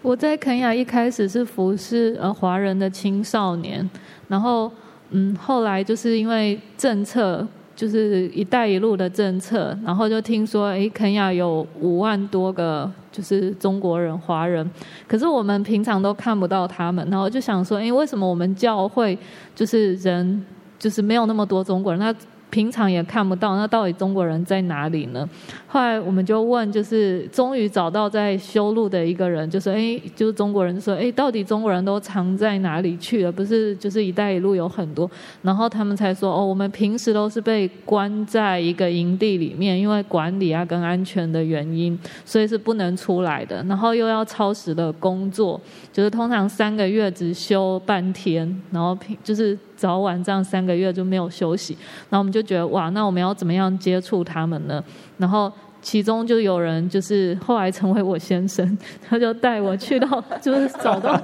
[0.00, 3.88] 我在肯雅一开始是服侍呃华人的青少年，
[4.28, 4.70] 然后
[5.10, 7.46] 嗯后来就是因为政策。
[7.74, 14.68] 就是“一带一路”的政策，然后就听说，哎，肯雅有五万多个就是中国人、华人，
[15.06, 19.16] 可是我们平常都看不到他们，然后就想说，哎，为什么我们教会
[19.54, 20.44] 就是人
[20.78, 22.00] 就是没有那么多中国人？
[22.00, 22.12] 那
[22.52, 25.26] 平常也看不到，那到底中国人在哪里呢？
[25.66, 33.32] 后来我们就问，就是终于找到在修路的一个人，就说：“哎，就是中国人说，哎，到底中国人都藏在哪里去了？
[33.32, 35.10] 不是，就是一带一路有很多。”
[35.40, 43.62] 然后他们才说：“哦，我们平时都是被关在一个营地里面，因为管理啊跟安全的原因，所以是不能出来的。
[43.64, 45.58] 然后又要超时的工作，
[45.90, 51.76] 就是通常三个月只休半天，然后平就是。”早晚这样三个月就没有休息，
[52.08, 54.80] 然后我们就觉得哇，那我们要怎么样接触他们呢？
[55.18, 61.20] 然后其中就有人就是后来成为我先生，他就带我去到，就是找到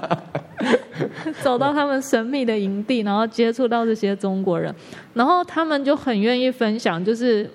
[1.45, 4.75] 找到他们神秘的营地，然后接触到这些中国人，
[5.15, 7.49] 然后他们就很愿意分享，就是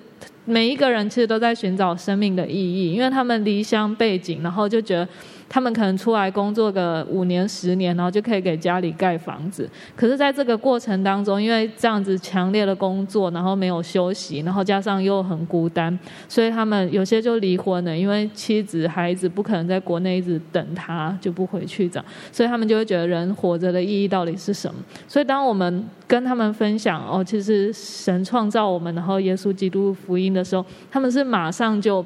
[0.46, 5.06] 每一个人其实都在寻找生命的意义，因为他们离乡背景，然后就觉得。
[5.54, 9.70] 他们可能出来工作个五年、十年，然后就可以给家里盖房子。
[9.94, 15.96] 可是，在这个过程当中，因为这样子强烈的工作，然后没有休息，然后加上又很孤单，
[16.28, 22.04] 所以他们有些就离婚了，因为妻子、孩子不可能在国内一直等他，就不回去找。
[22.32, 24.80] 所以他们就会觉得人活着的意义到底是什么？
[25.06, 32.04] 所以，当我们跟他们分享哦，其实神创造我们，然后耶稣基督福音的时候，他们是马上就。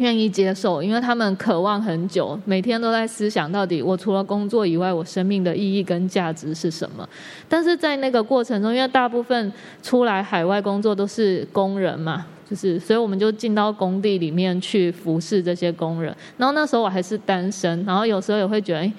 [0.00, 7.06] 愿意接受，因为他们渴望很久，每天都在思想到底我除了工作以外，我生命的意义跟价值是什么。
[7.46, 16.16] 但是在那个过程中，因为大部分出来海外工作都是工人嘛，就是所以我们就进到工地里面去服侍这些工人。
[16.38, 18.90] 然后那时候我还是单身，然后有时候也会觉得，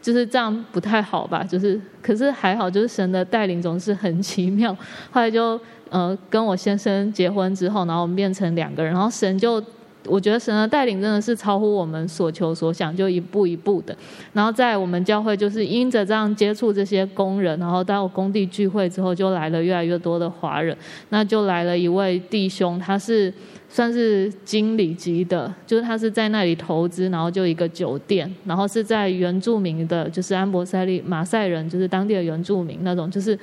[0.00, 1.42] 就是这样不太好吧？
[1.42, 4.72] 就是可是还好，就是神的带领总是很奇妙。
[5.10, 9.60] 后来就呃跟我先生结婚之后，然后我们变成两个人，然后神就。
[10.06, 13.96] 我觉得神的带领真的是超乎我们所求所想，就一步一步的。
[14.32, 20.76] 然后在我们教会，就是因着这样接触这些工人，然后到工地聚会之后，就来了越来越多的华人。
[21.08, 23.32] 那就来了一位弟兄，他是
[23.68, 33.38] 算是经理级的，就是他是在那里投资，然后就一个酒店，然后是在原住民的，就是安博塞利马赛人，就是当地的原住民那种，就是。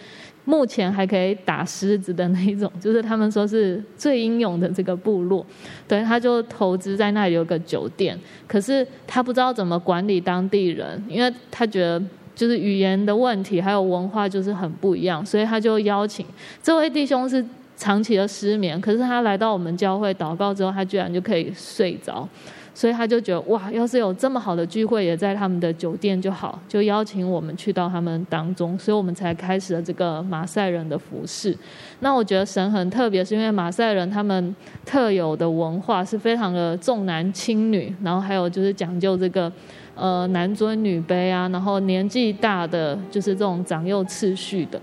[0.46, 5.46] 目前还可以打狮子的那一种， 就是他们说是最英勇的这个部落，
[5.88, 12.02] 对，他就投资在那里有个酒店，可是他不知道怎么管理当地人，因为他觉得
[12.34, 16.26] 就是语言的问题，还有文化就是很不一样，所以他就邀请
[16.64, 17.46] 这位弟兄是
[17.78, 22.28] 长期的失眠，可是他来到我们教会祷告之后，他居然就可以睡着。
[22.74, 31.56] 所以他就觉得哇，要是有这么好的聚会，也在他们的酒店就好，就邀请我们去到他们当中，所以我们才开始了这个马赛人的服饰。
[32.00, 34.56] 那我觉得神很特别，是因为马赛人他们
[34.86, 39.52] 特有的文化是非常的重男轻女，然后还有就是讲究这个
[39.94, 44.80] 呃男尊女卑啊，然后年纪大的就是这种长幼次序的。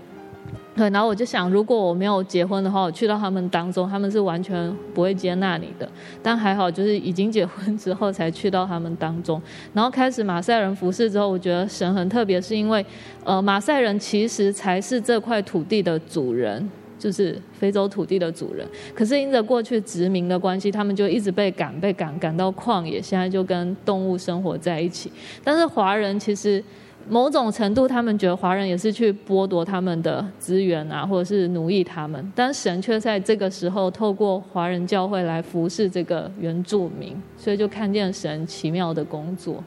[0.79, 5.89] 对，然后我就想，如果我没有结婚的话，我去到他们当中，他们是完全不会接纳你的。
[6.23, 9.41] 但还好，就是已经结婚之后才去到他们当中，
[9.73, 12.85] 然后开始马赛人服侍之后，我觉得神很特别，是因为
[13.25, 18.65] 呃，马赛人其实才是这块土地的主人，就是非洲土地的主人。
[18.95, 25.11] 可是因着过去殖民的关系，他们就一直被赶，被赶赶到旷野，现在就跟动物生活在一起。
[25.43, 26.63] 但是华人其实。
[27.09, 32.31] 某种程度，他们觉得华人也是去剥夺他们的资源啊，或者是奴役他们。
[32.35, 39.63] 但神却在这个时候透过华人教会来服侍这个原住民，所以就看见神奇妙的工作。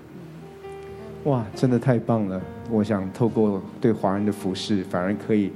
[1.25, 2.41] 哇，真的太棒了！
[2.71, 5.51] 我想透过对华人的服侍，反而可以。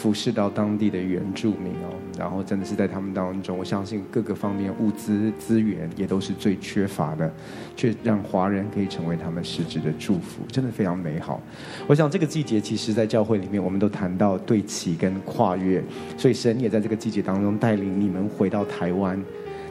[0.00, 7.30] 服侍到当地的原住民哦，然后真的是在他们当中，我相信各个方面物资资源也都是最缺乏的，
[7.76, 11.38] 却让华人可以成为他们实质的祝福，真的非常美好。
[11.86, 15.84] 我想这个季节，其实在教会里面，我们都谈到对齐跟跨越，
[16.16, 19.22] 所以神也在这个季节当中带领你们回到台湾。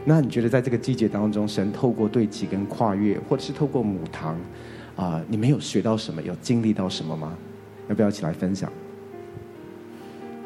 [0.05, 4.37] 那你觉得在这个季节当中，神透过对齐跟跨越，或者是透过母堂
[4.95, 7.35] 啊、你们有学到什么，有经历到什么吗？
[7.87, 8.71] 要不要一起来分享？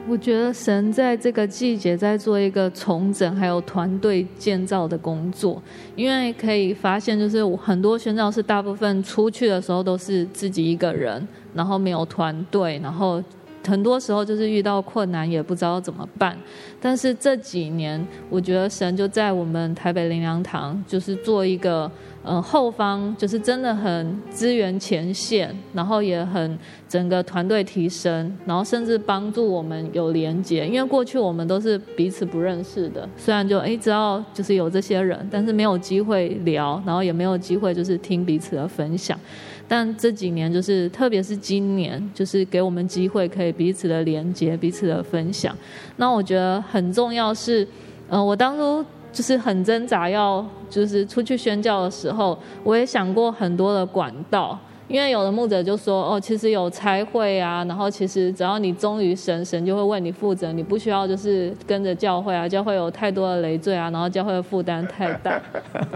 [0.05, 5.61] 我觉得神在这个季节在做一个重整，还有团队建造的工作，
[5.95, 13.23] 因为可以发现，就是很多宣教士大部分出去的时候都是自己一个人，然后没有团队，然后
[13.67, 16.37] 很多时候就是遇到困难也不知道怎么办。
[16.81, 21.91] 但是这几年，我觉得神就在我们台北灵粮堂，就是做一个。
[22.25, 30.65] 嗯，后方就是真的很支援前线，然后也很整个团队提升，然后甚至帮助我们有连接。
[30.65, 39.19] 因为过去我们都是彼此不认识的，虽然就哎知道就是有这些人，但是没有机会聊，然后也没有机会就是听彼此的分享。
[39.67, 45.55] 但这几年就是，特别是今年，就是给我们机会可以彼此的连接、彼此的分享。
[45.97, 47.67] 那我觉得很重要是，
[48.09, 48.85] 嗯，我当初。
[49.13, 65.41] 就是很挣扎，要就是出去宣教的时候，我也想过很多的管道，因为有的牧者就说，哦，其实有差会啊，然后其实只要你忠于神，神就会为你负责，你不需要就是跟着教会啊，教会有太多的累赘啊，然后教会的负担太大。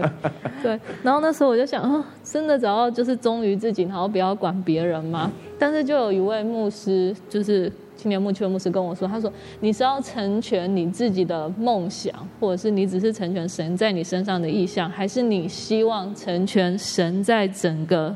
[0.62, 5.30] 对，然后那时候我就想，哦，真的只要就是忠于自己，然后不要管别人吗？
[5.58, 7.70] 但是就有一位牧师，就是。
[7.98, 18.14] 青年牧区的牧师跟我说：“他说你是要成全你自己的梦想，或者是你只是成全神在你身上的意向，还是你希望成全神在整个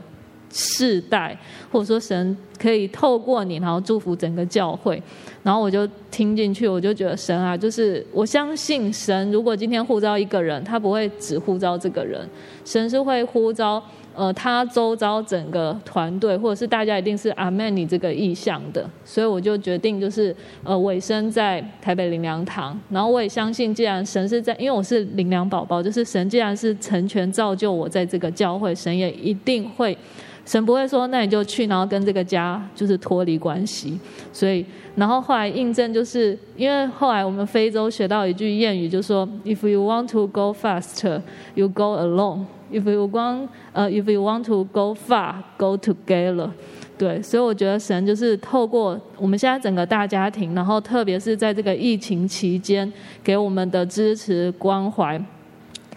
[0.53, 1.37] 世代，
[1.73, 5.03] 或者说神可以透过你，然后祝福整个教会？”
[5.43, 12.21] 然后我就听进去，我就觉得神啊，就是我相信神，如果今天呼召一个人，他不会只呼召这个人，
[12.65, 13.83] 神是会呼召。
[14.15, 29.97] 呃，他周遭整个团队，或者是大家一定是阿门你这个意向的，所以我就决定就是呃委身在台北灵粮堂，然后我也相信，既然神是在，因为我是灵粮宝宝，就是神既然是成全造就我在这个教会，神也一定会
[30.45, 33.99] 神不会说那你就去，然后跟这个家就是脱离关系。
[34.33, 34.65] 所以，
[34.97, 41.21] 然后后来印证就是因为后来我们非洲学到一句谚语，就说 If you want to go fast,
[41.55, 42.47] you go alone.
[42.73, 46.51] If you want, 呃，If you want to go far, go together.
[46.99, 52.91] 对，所以我觉得神就是透过我们现在整个大家庭，然后特别是在这个疫情期间
[53.23, 55.21] 给我们的支持关怀。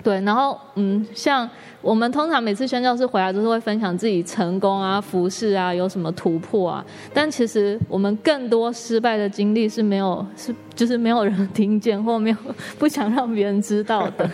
[0.06, 1.50] 对，然后嗯，像
[1.82, 12.38] 我们通常每次宣教士回来都是会分享自己成功啊、服事啊、有什么突破啊，但其实我们更多失败的经历是没有是就是没有人听见或没有
[12.78, 14.30] 不想让别人知道的。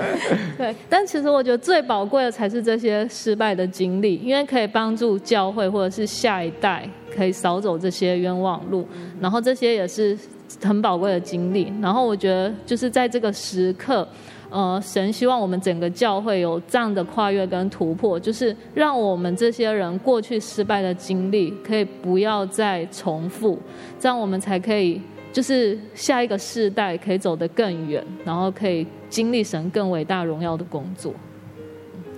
[0.56, 8.88] 对，但其实我觉得最宝贵的才是这些失败的经历，因为可以帮助教会或者是下一代可以少走这些冤枉路，
[9.20, 10.18] 然后这些也是
[10.62, 11.70] 很宝贵的经历。
[11.82, 14.08] 然后我觉得就是在这个时刻。
[14.50, 23.58] 呃，神希望我们整个教会有这样的跨越跟突破，就是让我们这些人过去失败的经历可以不要再重复，
[23.98, 25.00] 这样我们才可以
[25.32, 31.14] 就是下一个世代可以走得更远，然后可以经历神更伟大荣耀的工作。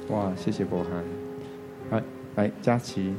[0.09, 0.91] 哇，谢谢柏翰。
[1.91, 2.03] 来，
[2.37, 3.13] 来佳琪。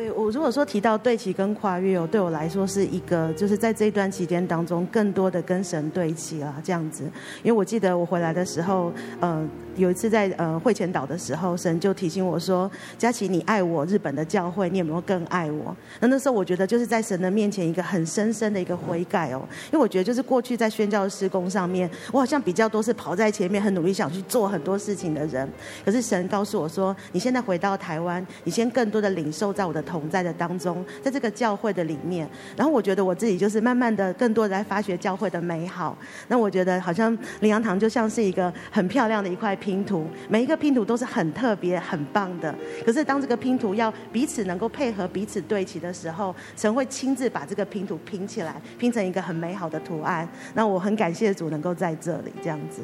[0.00, 7.04] 对，我如果说提到对齐跟跨越哦，对我来说是一个，就是在这一段期间当中，更多的跟神对齐了这样子。
[7.42, 8.90] 因为我记得我回来的时候，
[9.20, 9.46] 呃。
[9.76, 19.40] 有一次在呃会前岛的时候，神就提醒我说：“佳琪，你爱我日本的教会，你有没有更爱我？”那那时候我觉得就是在神的面前一个很深深的一个悔改哦，
[19.72, 25.48] 因为我觉得就是过去在宣教的事工上面，我好像比较多是跑在前面，很努力想去做很多事情的人。
[25.84, 35.98] 可是神告诉我说：“你现在回到台湾，你先更多的领受在我的同在的当中，在这个教会的里面。”然后我觉得我自己就是慢慢的更多的来发掘教会的美好。
[36.28, 42.54] 那我觉得好像灵羊堂就像是一个很漂亮的一块拼图，每一个拼图都是很特别、很棒的。
[42.86, 50.28] 可是当这个拼图要彼此能够配合、彼此对齐的时候，神会亲自把这个拼图拼起来，拼成一个很美好的图案。
[50.54, 52.82] 那我很感谢主能够在这里这样子。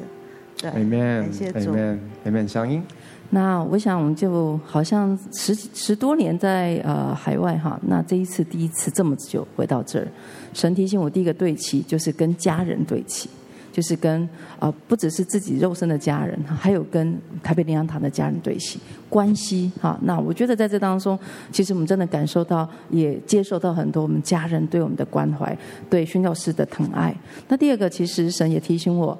[0.59, 2.83] 对，Amen，感谢主，Amen，Amen，香音。
[3.29, 10.07] 那我想，我们就好像十十多年在呃海外哈，那这一次第一次这么久回到这儿，
[10.53, 13.29] 神提醒我第一个对齐就是跟家人对齐。
[13.69, 19.95] 就是跟、呃，不只是自己肉身的家人，还有跟台北灵粮堂的家人对齐关系哈。
[20.01, 21.19] 那我觉得在这当中，
[21.51, 25.55] 其实我们真的感受到，也接受到很多我们家人对我们的关怀，
[25.91, 27.15] 对宣教士的疼爱。
[27.49, 29.15] 那第二个，其实神也提醒我，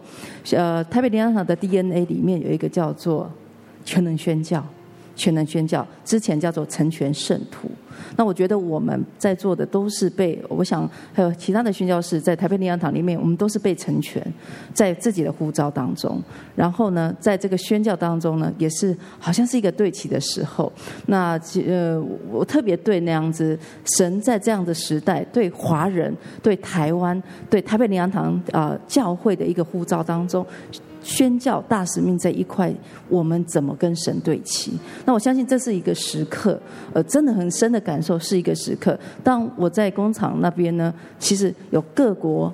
[0.54, 3.32] 呃，台北灵粮堂的 DNA 里面有一个叫做
[3.88, 4.62] 全能宣教，
[5.16, 7.70] 全能宣教之前叫做成全圣徒。
[8.16, 14.22] 那我觉得我们在座的都是被，我想还有其他的宣教士在台北灵粮堂里面，我们都是被成全，
[14.74, 16.22] 在自己的呼召当中。
[16.56, 20.72] 然后呢，在这个宣教当中呢，也是好像是一个对齐的时候。
[21.08, 22.00] 那呃，
[22.32, 23.58] 我特别对那样子，
[23.98, 30.46] 神在这样的时代，对华人、对台湾、对台北灵粮堂啊、教会的一个呼召当中。
[31.08, 32.70] 宣教大使命这一块，
[33.08, 34.74] 我们怎么跟神对齐？
[35.06, 36.60] 那我相信这是一个时刻，
[36.92, 39.00] 呃，真的很深的感受是一个时刻。
[39.24, 42.54] 当我在工厂那边呢，其实有各国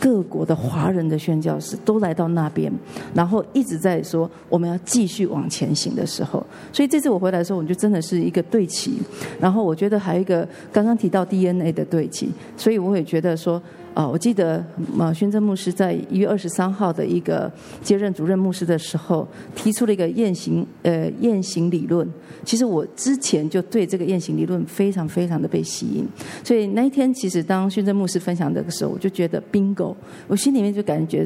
[0.00, 2.72] 各国的华人的宣教士都来到那边，
[3.14, 6.44] 然后一直在说我们要继续往前行的时候。
[6.72, 8.98] 所以这次我回来的时候，我就真的是一个对齐。
[9.38, 13.62] 然后我觉得还有一个刚刚提到 DNA 的对齐，所以我也觉得说。
[13.94, 22.06] 啊，我记得马宣正牧师在一月二十三号的一个接任主任牧师的时候，提出了一个雁行呃雁行理论。
[22.44, 26.04] 其实我之前就对这个雁行理论非常非常的被吸引，
[26.42, 29.94] 所以那一天其实当宣正牧师分享这个时候，我就觉得 bingo，
[30.26, 31.24] 我心里面就感觉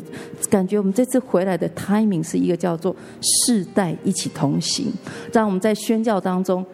[0.51, 2.95] 感觉我们这次回来的 timing 是一个叫做
[3.47, 4.93] 世代一起同行，
[5.33, 6.65] 让我们在宣教当中。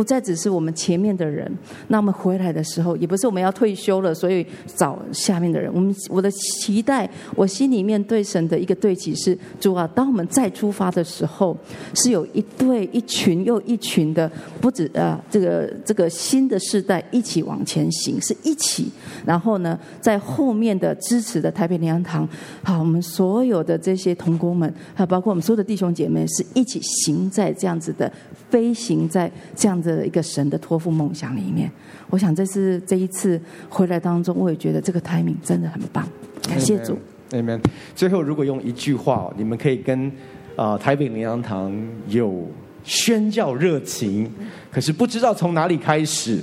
[0.00, 1.46] 不再只是我们前面的人，
[1.88, 5.70] 那我们回来的时候，也不是我们要退休了，所以找下面的人。
[5.74, 11.54] 我们我的期待，我心里面对神的一个对齐是：主啊，当我们再出发的时候，
[11.92, 14.26] 是有一对一群又一群的，
[14.58, 18.90] 不止啊，这个这个新的世代一起往前行，是一起。
[19.26, 22.26] 然后呢，在后面的支持的台北灵粮堂，
[22.62, 28.10] 好，我们所有的这些同工们，还有包括我们所有的弟兄姐妹，是一起行在这样子的。
[28.48, 31.70] 飞行在这样子的一个神的托付梦想里面，
[32.08, 36.06] 我想这是这一次回来当中，我也觉得这个 timing 真的很棒。
[36.48, 36.98] 感谢主
[37.30, 37.60] ，Amen。
[37.94, 40.08] 最后，如果用一句话，你们可以跟
[40.56, 41.72] 啊、呃、台北灵粮堂
[42.08, 42.48] 有
[42.82, 44.30] 宣教热情，
[44.70, 46.38] 可是不知道从哪里开始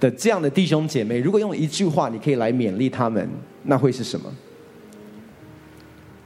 [0.00, 3.28] 的这样的弟兄姐妹，如果用一句话，你可以来勉励他们，
[3.64, 4.32] 那会是什么？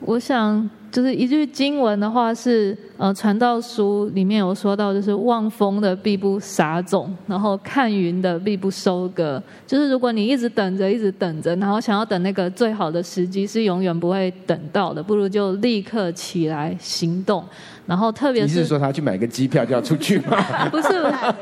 [0.01, 9.43] 我想就是一句经文的话是，呃，传道书里面有说到，就是望风的必不撒种，然后看云的必不收割。
[9.67, 15.03] 就是如果你一直等着，一直等着，然后想要等那个最好的时机，是永远不会等到的。
[15.03, 17.45] 不如就立刻起来行动。
[17.89, 20.36] 然后特别是，你是说他去买个机票就要出去吗？
[20.70, 20.89] 不是，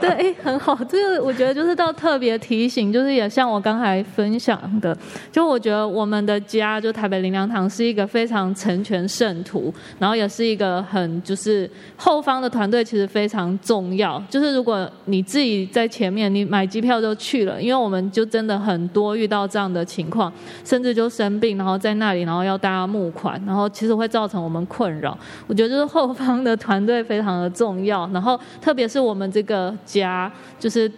[0.01, 4.97] 对，哎，很好，这个我觉得就是到特别提醒，就是也像我刚才分享的，
[5.32, 14.22] 就我觉得我们的家就台北灵粮堂是一个非常成全圣徒，然后也是一个很就是后方的团队其实非常重要。
[14.30, 20.32] 就是如果你自己在前面，你买机票就去了，因为我们就真的很多遇到这样的情况，
[20.64, 25.18] 甚至就生病，然后在那里，然后要大家募款，然后其实会造成我们困扰。
[25.49, 26.36] 我觉得就是后方。
[26.43, 30.91] 的团队非常的重要，然后特别是我们这个家，就是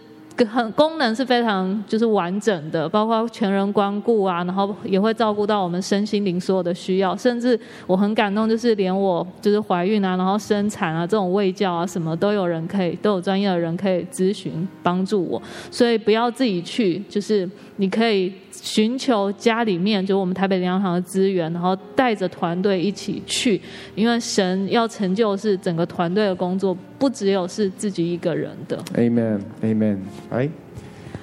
[0.49, 17.49] 很功能是非常就是完整的，包括全人关顾啊，然后也会照顾到我们身心灵所有的需要，甚至我很感动，就是连我就是怀孕啊，然后生产啊这种喂教啊什么都有人可以，都有专业的人可以咨询帮助我，所以不要自己去，就是
[17.79, 18.31] 你可以。
[18.61, 23.59] 寻求家里面，就我们台北粮堂的资源，然后带着团队一起去，
[23.95, 28.77] 因为神要成就是整个团队的工作，不只有是自己一个人的。
[28.95, 29.99] Amen，Amen，
[30.29, 30.49] 哎。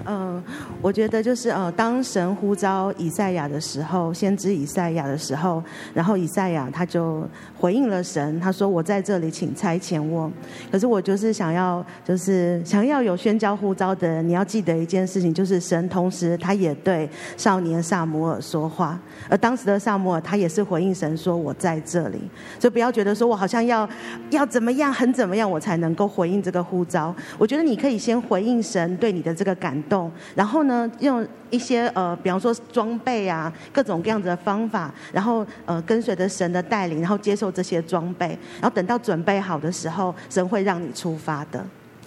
[0.09, 0.41] 嗯，
[0.81, 5.61] 我觉得就是呃，当神呼召以赛亚的时候，先知以赛亚的时候，
[5.93, 7.29] 然后以赛亚他就
[7.59, 10.31] 回应了神，他说：“我在这里，请差遣我。”
[10.71, 18.97] 可是我就是想要，就是想要有宣教呼召的人，你要记得一件事情，就是神同时他也对少年撒摩尔说话，
[19.29, 22.21] 而当时的撒摩尔他也是回应神说：“我在这里。”
[22.61, 23.89] 所以不要觉得说我好像要
[24.31, 27.13] 要怎么样，很怎么样，我才能够回应这个呼召。
[27.39, 29.96] 我觉得你可以先回应神对你的这个感动。
[30.35, 38.29] 然后呢，用一些呃，比方说装备啊，各种各样的方法，然后呃，跟随着神的带领，然后接受这些装备，
[38.61, 41.65] 然后等到准备好的时候，神会让你出发的。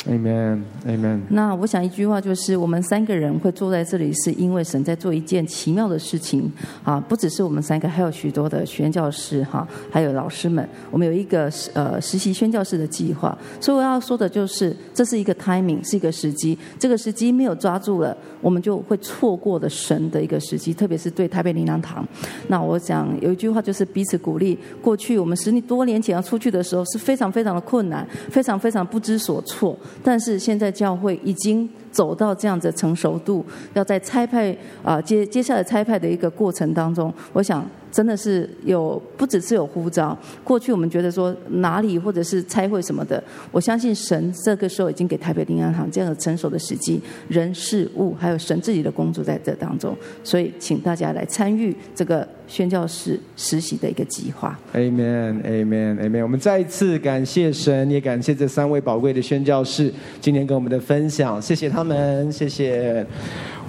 [0.07, 1.19] Amen，Amen。
[1.29, 6.49] 那我想一句话就是，我们三个人会坐在这里，是因为神在做一件奇妙的事情
[6.85, 6.97] 啊！
[6.99, 10.67] 不只是我们三个，还有许多的宣教师哈，还有老师们。
[10.89, 16.57] 我们有一个呃实习宣教士的计划，所以我要说的就是，这是一个 timing，是一个时机。
[16.79, 22.07] 这个时机没有抓住了，我们就会错过的神的一个时机，特别是对台北灵粮堂。
[22.47, 24.57] 那我想有一句话就是彼此鼓励。
[24.81, 29.77] 过去我们十多年前要出去的时候，是非常非常的困难，非常非常不知所措。
[30.03, 37.65] 但是现在教会已经走到这样子成熟度，要在差派啊接接下来差派的一个过程当中，我想。
[37.91, 40.15] 真的是有，不只是有呼召。
[40.43, 54.55] 过去我们觉得说哪里或者是差会什么的，我相信神这个时候已经给台北灵粮堂这样的成熟的时机，人事物还有神自己的工作在这当中，所以请大家来参与这个宣教士实习的一个计划。
[54.75, 56.21] Amen，Amen，Amen。
[56.21, 63.05] 我们再一次感谢神，也感谢这三位宝贵的宣教士今天跟我们的分享，谢谢他他们，谢谢。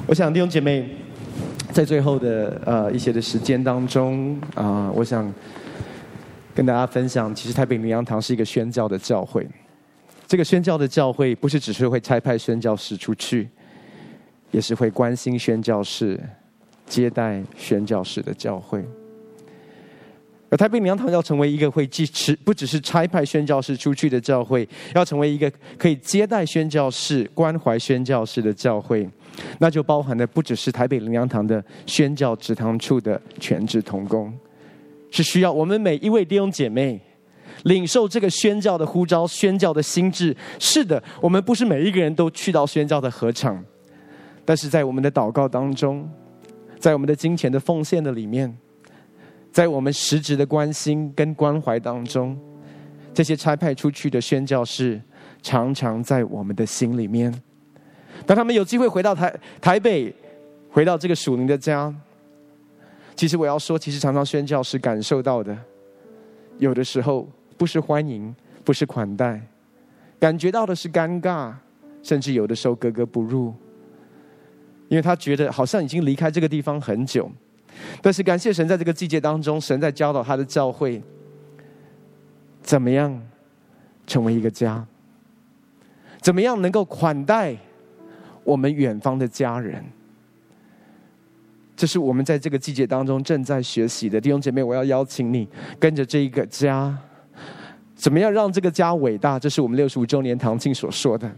[0.04, 0.88] 我想弟兄姐妹。
[1.72, 5.32] 在最后的呃一些的时间当中啊、我想
[6.52, 9.46] 跟大家分享，其实台北灵粮堂是一个宣教的教会。
[10.26, 13.48] 这个宣教的教会不是只是会差派宣教士出去，
[14.50, 16.18] 也是会关心宣教士、
[16.86, 18.84] 接待宣教士的教会。
[20.50, 29.08] 而台北灵粮堂要成为一个会支持，不只是差派宣教士出去的教会，要成为一个可以接待宣教士、关怀宣教士的教会。
[29.58, 34.30] 那就包含的不只是台北灵粮堂的宣教职堂处的全职同工，
[35.10, 37.00] 是需要我们每一位弟兄姐妹
[37.62, 40.36] 领受这个宣教的呼召、宣教的心志。
[40.58, 43.64] 是的，我们不是每一个人都去到宣教的合场，
[44.44, 46.06] 但是在我们的祷告当中，
[46.78, 48.54] 在我们的金钱的奉献的里面，
[49.52, 52.38] 在我们实质的关心跟关怀当中，
[53.12, 55.00] 这些差派出去的宣教士
[55.42, 57.34] 常常在我们的心里面。
[58.26, 60.14] 当他们有机会回到台台北，
[60.70, 61.92] 回到这个属灵的家，
[63.16, 65.56] 其实我要说，其实常常宣教士感受到的，
[66.58, 68.34] 有的时候不是欢迎，
[68.64, 69.40] 不是款待，
[70.20, 71.52] 感觉到的是尴尬，
[72.02, 73.52] 甚至有的时候格格不入，
[74.88, 77.30] 因为他觉得好像已经离开这个地方很久。
[78.02, 81.02] 但是感谢神，在这个季节当中，神在教导他的教会，
[82.62, 83.20] 怎么样
[84.06, 84.84] 成为一个家，
[86.20, 87.56] 怎么样能够款待。
[88.42, 89.84] 我们远方的家人，
[91.76, 94.62] 这是我们在这个季节当中正在学习的弟兄姐妹。
[94.62, 95.46] 我要邀请你
[95.78, 96.96] 跟着这一个家，
[97.94, 99.38] 怎么样让这个家伟大？
[99.38, 101.30] 这是我们六十五周年堂庆所说的，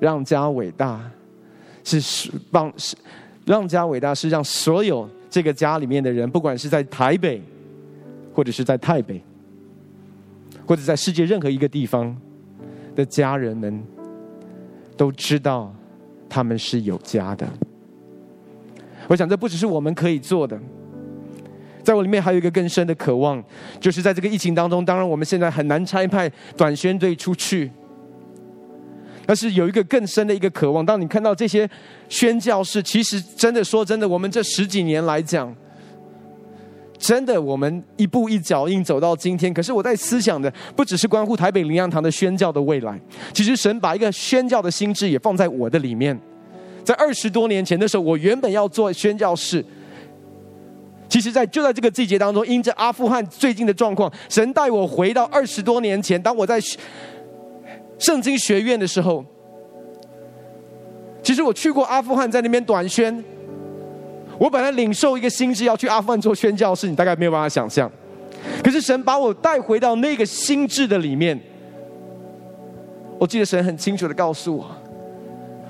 [0.00, 1.00] 让家伟大
[1.84, 2.96] 是帮是
[3.46, 7.40] 让家伟大是让所有这个家里面的人，不管是在台北
[8.34, 9.18] 或者是在泰北，
[10.66, 12.14] 或者在世界任何一个地方
[12.94, 13.82] 的家人们，
[14.94, 15.74] 都知道
[16.28, 17.48] 他们是有家的。
[19.08, 20.60] 我想这不只是我们可以做的，
[21.82, 23.42] 在我里面还有一个更深的渴望，
[23.80, 27.70] 就是在这个疫情当中，当然我们现在很难差派短宣队出去，
[29.26, 30.84] 但是有一个更深的一个渴望。
[30.84, 31.68] 当你看到这些
[32.08, 35.54] 宣教士，其实真的说真的，我们这十几年来讲。
[36.98, 39.52] 真的，我们一步一脚印走到今天。
[39.52, 42.96] 可是我在思想的，不只是关乎台北灵粮堂的宣教的未来。
[43.32, 46.16] 其实神把一个宣教的心志也放在我的里面。
[46.84, 49.64] 在二十多年前的时候，我原本要做宣教士。
[51.08, 56.58] 其实，在就在这个季节当中，因着阿富汗最近的状况，神带我回到二十多年前，当我在
[58.02, 59.24] 圣经学院的时候。
[61.22, 63.24] 其实我去过阿富汗，在那边短宣。
[64.38, 67.88] 我本来领受一个心智要去阿富汗做宣教士，你大概没有办法想象。
[68.64, 71.38] 可是神把我带回到那个心智的里面。
[73.20, 74.66] 我记得神很清楚的告诉我，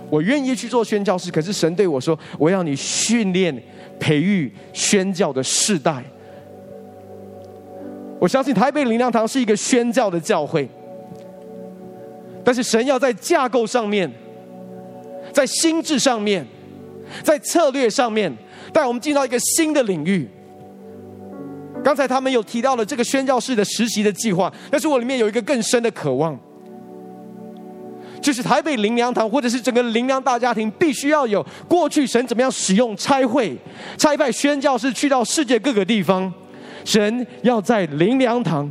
[0.08, 1.30] 我愿意去做宣教士。
[1.30, 3.54] 可是神对我说，我要你训练、
[4.00, 6.02] 培育宣教的世代。
[8.18, 10.66] 我相信台北灵粮堂是一个宣教的教会，
[12.45, 14.11] 但是神要在架构上面，
[15.32, 16.47] 在心智上面，
[17.22, 18.32] 在策略上面。
[18.72, 20.26] 带我们进到一个新的领域。
[21.84, 26.38] 刚才他们有提到了这个宣教士的实习的计划，但是我里面有一个更深的渴望，
[28.22, 33.55] 就是台北灵粮堂或者是整个灵粮大家庭，必须要有过去神怎么样使用差会、
[33.99, 36.32] 差派宣教士去到世界各个地方，
[36.84, 38.70] 神要在灵粮堂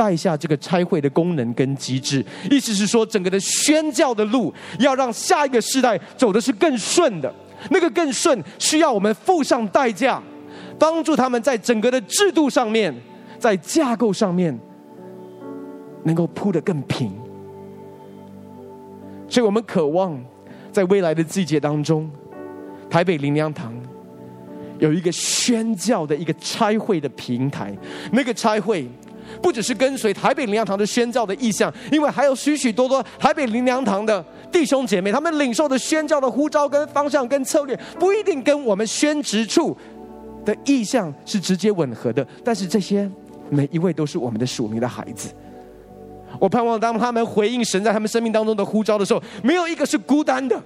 [0.00, 7.30] 带下这个拆会的功能跟机制，意思是说，整个的宣教的路要让下一个世代走的是更顺的。
[7.68, 10.22] 那个更顺，需要我们付上代价，
[10.78, 12.94] 帮助他们在整个的制度上面，
[13.38, 14.58] 在架构上面，
[16.04, 17.12] 能够铺得更平。
[19.28, 20.18] 所以我们渴望
[20.72, 22.10] 在未来的季节当中，
[22.88, 23.78] 台北灵粮堂
[24.78, 27.76] 有一个宣教的一个拆会的平台。
[28.10, 28.88] 那个拆会
[29.42, 34.24] 不只是跟随台北灵粮堂的宣教的意向，因为还有许许多多台北灵粮堂的。
[34.52, 39.76] 弟兄姐妹，他们领受的宣教的呼召跟方向跟策略，不一定跟我们宣职处
[40.44, 42.26] 的意向是直接吻合的。
[42.44, 43.08] 但是这些
[43.48, 45.32] 每一位都是我们的属灵的孩子。
[46.40, 50.60] 我盼望当他们回应神在他们生命当中的呼召的时候，没有一个是孤单的。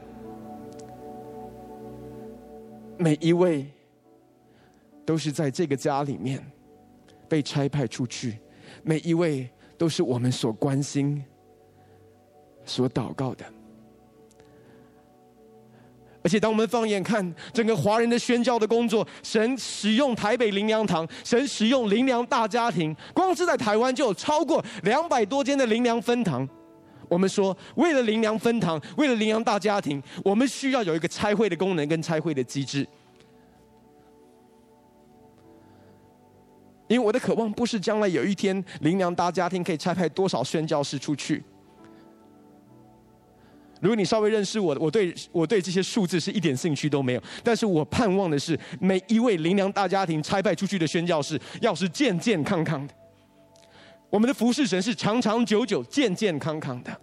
[2.97, 3.67] 每一位
[5.05, 6.43] 都是在这个家里面
[7.29, 8.39] 被差派出去，
[8.85, 11.25] 每一位都是我们所关心、
[12.65, 13.45] 所祷告的。
[16.23, 26.49] 而且，当我们放眼看整个华人的宣教的工作，神使用台北灵粮堂，神使用灵粮大家庭，光是在台湾就有超过两百多间的灵粮分堂。
[27.11, 32.89] 我们说，为了灵粮分堂，为了灵粮大家庭，我们需要有一个拆会的功能跟拆会的机制。
[36.95, 41.43] 因为我的渴望不是将来有一天灵粮大家庭可以差派多少宣教士出去。
[43.81, 47.23] 如果你稍微认识我，我对我对这些数字是一点兴趣都没有。
[47.43, 52.95] 但是我盼望的是，每一位灵粮大家庭差派出去的宣教士，要是健健康康的。
[54.09, 57.01] 我们的服侍神是长长久久、健健康康的。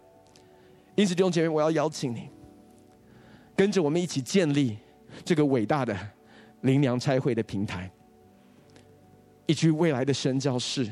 [0.96, 2.30] 因此，弟兄姐妹，我要邀请你，
[3.58, 4.78] 跟着我们一起建立
[5.26, 5.94] 这个伟大的
[6.62, 7.92] 灵粮差会的平台。
[9.52, 10.90] 一句未来的宣教士，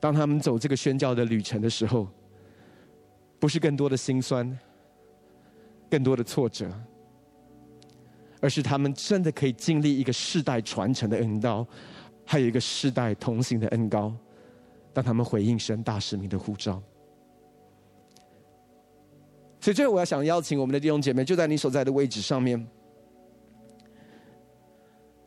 [0.00, 2.08] 当他们走这个宣教的旅程的时候，
[3.38, 4.58] 不是更多的辛酸。
[5.90, 6.70] 更多的挫折，
[8.40, 11.66] 而是他们真的可以经历一个世代传承的恩膏，
[12.24, 14.14] 还有一个世代同行的恩膏，
[14.92, 16.80] 当他们回应神大使命的呼召。
[19.60, 22.64] 所以最后，我要想邀请我们的弟兄姐妹，就在你所在的位置上面，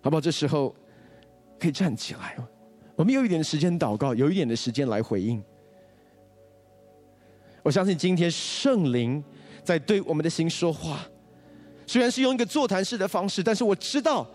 [0.02, 0.22] 好不好？
[0.22, 0.74] 这时候
[1.60, 2.38] 可以站起来，
[2.96, 5.44] 我们有一点的时间祷告，有一点的时间来回应。
[7.62, 9.24] 我相信今天圣灵。
[9.66, 11.00] 在对我们的心说话，
[11.88, 14.28] 虽然是用一个座谈式的方式，但是我知道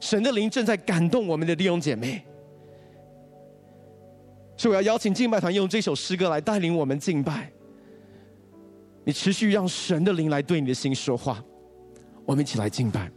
[0.00, 2.20] 神的灵正在感动我们的弟兄姐妹。
[4.56, 7.52] 所以我要邀请敬拜团用这首诗歌来带领我们敬拜。
[9.04, 11.40] 你持续让神的灵来对你的心说话，
[12.26, 13.08] 我们一起来敬拜。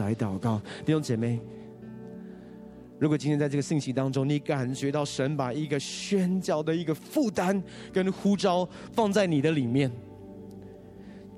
[0.00, 1.40] 来祷告，弟兄姐妹。
[2.98, 9.88] 如果今天在这个信息当中，你感觉到神把一个宣教的一个负担跟呼召放在你的里面，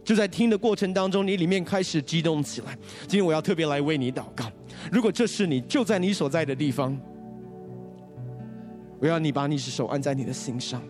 [0.03, 2.75] 就在听的过程当中，你里面开始激动起来。
[3.03, 4.51] 今天我要特别来为你祷告。
[4.91, 6.99] 如果这是你，就在你所在的地方，
[8.99, 10.83] 我要你把你的手按在你的心上。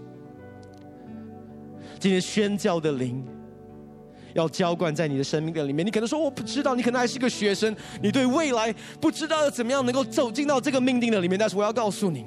[1.98, 3.26] 今天宣教的灵。
[4.34, 5.86] 要浇灌在你的生命的里面。
[5.86, 11.38] 你可能说我不知道，你可能还是个学生，你对未来不知道要怎么样能够走进到这个命定的里面。
[11.38, 12.26] 但是我要告诉你，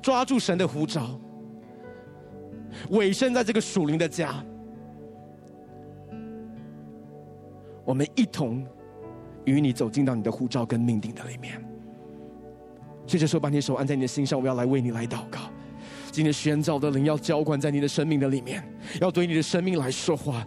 [0.00, 1.20] 抓住神的呼召，
[2.90, 4.44] 委身在这个属灵的家，
[7.84, 8.66] 我们一同
[9.44, 11.62] 与你走进到你的呼召跟命定的里面。
[13.06, 15.40] 所以这时候，把你的手按在你的心上，我要来为你来祷告。
[16.12, 18.62] 今天宣召的灵要浇灌在你的生命的里面，
[19.00, 20.46] 要对你的生命来说话。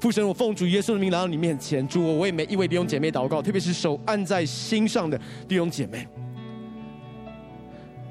[0.00, 6.08] 父神，我奉主耶稣的名来到你面前，主我为每一位弟兄姐妹祷告，特别是手按在心上的弟兄姐妹。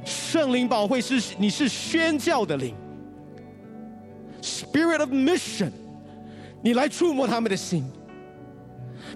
[0.06, 2.76] 圣灵宝会是，你是宣教的灵
[4.40, 5.72] ，Spirit of Mission，
[6.62, 7.84] 你来触摸他们的心，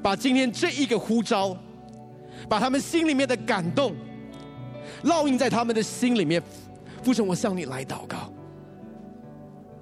[0.01, 1.55] 把今天这一个呼召，
[2.49, 3.95] 把他们心里面的感动
[5.03, 6.41] 烙印在他们的心里面。
[7.03, 8.32] 父神，我向你来祷告。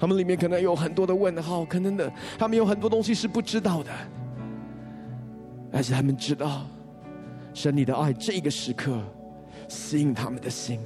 [0.02, 3.92] 他们里面可能有很多的问号，可能的，他们有很多东西是不知道的，
[5.72, 6.66] 但是他们知道，
[7.54, 9.00] 神你的爱这个时刻
[9.68, 10.80] 吸引他们的心，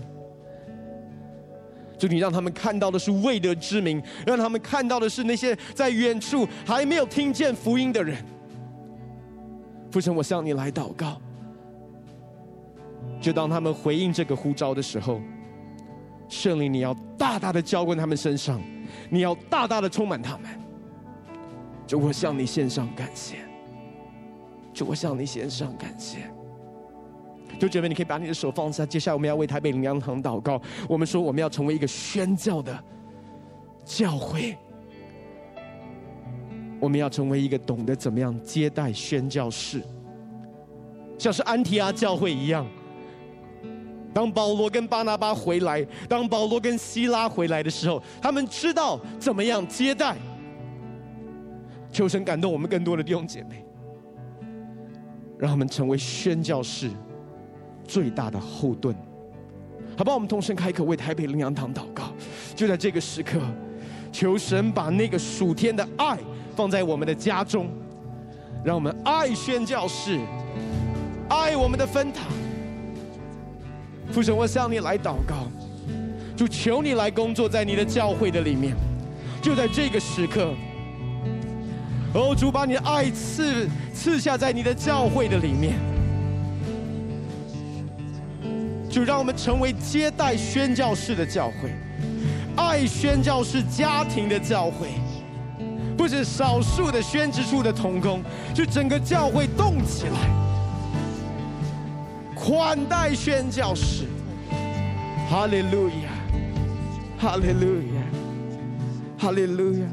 [1.98, 8.18] 就你让他们看到的是未得之名，让他们看到的是那些在远处还没有听见福音的人。
[9.92, 11.22] 父神，我向你来祷告，
[13.22, 15.22] 就当他们回应这个呼召的时候，
[16.28, 18.62] 圣灵你要大大的浇灌他们身上。
[19.10, 20.50] 你要大大的充满他们，
[21.88, 23.38] 就我向你献上感谢，
[24.74, 26.30] 就我向你献上感谢。
[27.58, 28.86] 就姐妹，你可以把你的手放下。
[28.86, 30.62] 接下来我们要为台北灵粮堂祷告。
[30.90, 32.78] 我们说我们要成为一个宣教的
[33.86, 34.58] 教会，
[36.82, 39.82] 我们要成为一个懂得怎么样接待宣教士，
[41.18, 42.68] 像是安提阿教会一样。
[44.16, 50.16] 当保罗跟巴拿巴回来，当保罗跟希拉回来的时候，他们知道怎么样接待。
[51.92, 53.66] 求神感动我们更多的弟兄姐妹，
[55.38, 56.90] 让他们成为宣教士
[57.84, 58.96] 最大的后盾。
[59.98, 60.14] 好吧？
[60.14, 62.06] 我们同声开口为台北灵羊堂祷告。
[62.56, 63.38] 就在这个时刻，
[64.14, 66.18] 求神把那个属天的爱
[66.56, 67.68] 放在我们的家中，
[68.64, 70.18] 让我们爱宣教士，
[71.28, 72.24] 爱我们的分堂。
[74.12, 75.48] 父神，我向你来祷告，
[76.38, 78.76] 主求你来工作在你的教会的里面，
[79.42, 80.54] 就在这个时刻，
[82.14, 85.74] 哦，主把你的爱赐赐下在你的教会的里面，
[88.90, 91.72] 就让我们成为接待宣教士的教会，
[92.56, 94.88] 爱宣教士家庭的教会，
[95.98, 98.22] 不是少数的宣职处的同工，
[98.54, 100.45] 就整个教会动起来。
[102.46, 104.04] 款待宣教士，
[105.28, 106.12] 哈利路亚，
[107.18, 108.04] 哈利路亚，
[109.18, 109.88] 哈利路亚。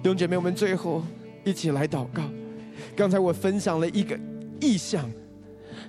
[0.00, 1.02] 弟兄姐妹，我们最后
[1.44, 2.22] 一起来祷告。
[2.94, 4.16] 刚才我分享了一个
[4.60, 5.10] 意象，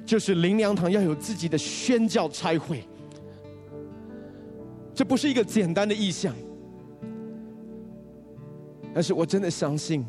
[0.07, 2.83] 就是灵粮堂要有自己的宣教差会。
[4.95, 6.33] 这不是一个简单的意象，
[8.91, 10.03] 但是我真的相信，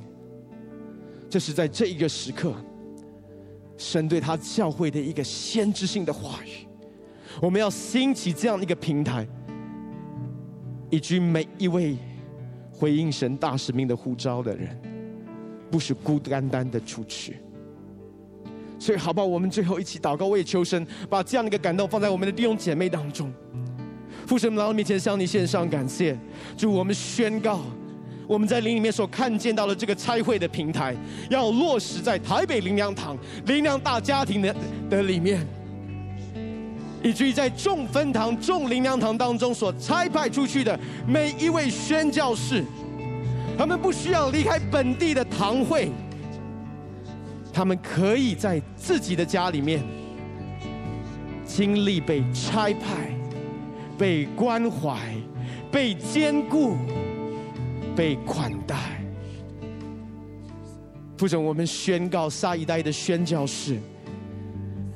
[1.29, 2.55] 这是在这一个时刻。
[3.83, 6.67] 神对他教会的一个先知性的话语，
[7.41, 9.27] 我们要兴起这样一个平台，
[10.89, 11.97] 以及每一位
[12.71, 14.81] 回应神大使命的呼召的人，
[15.69, 17.39] 不是孤单单的出去。
[18.79, 19.27] 所以，好不好？
[19.27, 23.33] 我们最后一起祷告，为求神把这样的一个感动放在我们的弟兄姐妹当中。
[24.27, 26.17] 父神，来到面前向你献上感谢，
[26.57, 27.61] 祝我们宣告。
[28.33, 30.97] 我们在灵里面所看见到的这个差会的平台，
[31.29, 33.15] 要落实在台北灵粮堂
[33.45, 34.57] 灵粮大家庭的
[34.89, 35.47] 的里面，
[37.03, 42.65] 以至于在众分堂、众灵粮堂当中所差派出去的每一位宣教士，
[43.59, 45.91] 他们不需要离开本地的堂会，
[47.53, 49.83] 他们可以在自己的家里面
[51.45, 53.15] 经历被差派、
[53.99, 54.97] 被关怀、
[55.71, 56.79] 被兼顾。
[57.95, 58.77] 被款待，
[61.19, 63.79] 父神，我们宣告下一代的宣教士，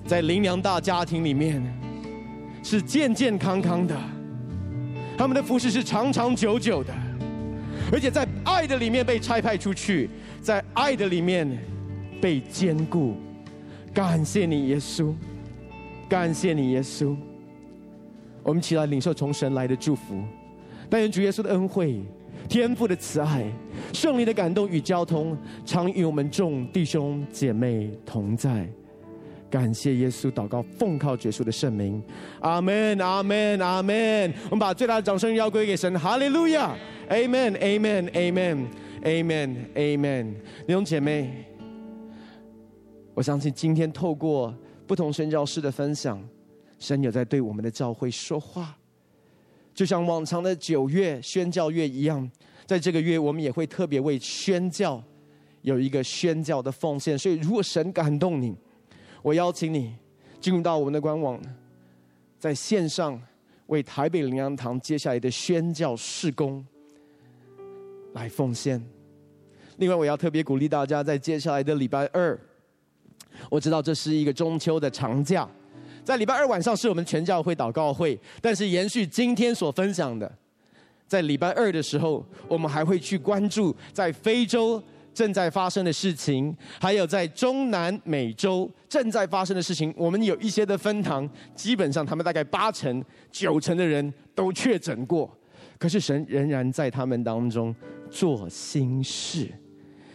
[0.07, 1.63] 在灵粮大家庭里面
[2.63, 3.95] 是健健康康的，
[5.19, 6.95] 他们的服饰是长长久久的，
[7.93, 10.09] 而且在爱的里面被差派出去，
[10.41, 11.47] 在爱的里面
[12.21, 13.17] 被坚固。
[13.93, 15.15] 感谢你，耶稣，
[16.09, 17.15] 感谢你，耶稣。
[18.43, 20.23] 我们起来领受从神来的祝福，
[20.89, 22.01] 但愿主耶稣的恩惠。
[22.49, 23.45] 天父的慈爱，
[23.93, 28.69] 圣灵的感动与交通，常与我们众弟兄姐妹同在。
[29.49, 32.03] 感谢耶稣，祷告奉靠耶稣的圣名，
[32.41, 34.33] 阿门，阿门，阿门。
[34.45, 36.77] 我们把最大的掌声要归给神，哈利路亚，
[37.09, 38.67] 阿门，阿门，阿门，
[39.03, 40.35] 阿门，阿门。
[40.67, 41.47] 弟兄姐妹，
[43.15, 44.55] 我相信今天透过
[44.87, 46.21] 不同宣教士的分享，
[46.79, 48.77] 神有在对我们的教会说话。
[49.77, 52.29] 就像往常的九月宣教月一样，
[52.65, 55.01] 在这个月我们也会特别为宣教
[55.61, 57.17] 有一个宣教的奉献。
[57.17, 58.57] 所以，如果神感动你，
[59.21, 59.95] 我邀请你
[60.41, 61.39] 进入到我们的官网，
[62.39, 63.21] 在线上
[63.67, 66.65] 为台北灵粮堂接下来的宣教事工
[68.15, 68.83] 来奉献。
[69.77, 72.41] 另外，我要特别鼓励大家，在接下来的礼拜二，
[73.51, 75.47] 我知道这是一个中秋的长假。
[76.07, 80.33] 在礼拜二晚上是我们全教会祷告会，但是延续今天所分享的，
[81.09, 84.81] 在礼拜二的时候，我们还会去关注在非洲
[85.13, 89.93] 正在发生的事情，还有在中南美洲正在发生的事情。
[89.97, 95.29] 我们有一些的分堂，基本上他们大概八成、九成的人都确诊过，
[95.77, 97.75] 可是神仍然在他们当中
[98.09, 99.49] 做新事，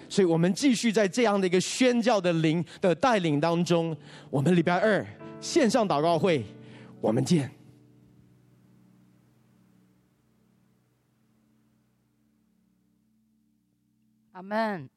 [0.08, 3.94] 所以我们继续在这样的一个宣教的灵的带领当中，
[4.30, 5.06] 我们礼拜二。
[5.42, 6.46] 线上祷告会，
[7.02, 7.50] 我们见。
[14.34, 14.88] 阿门。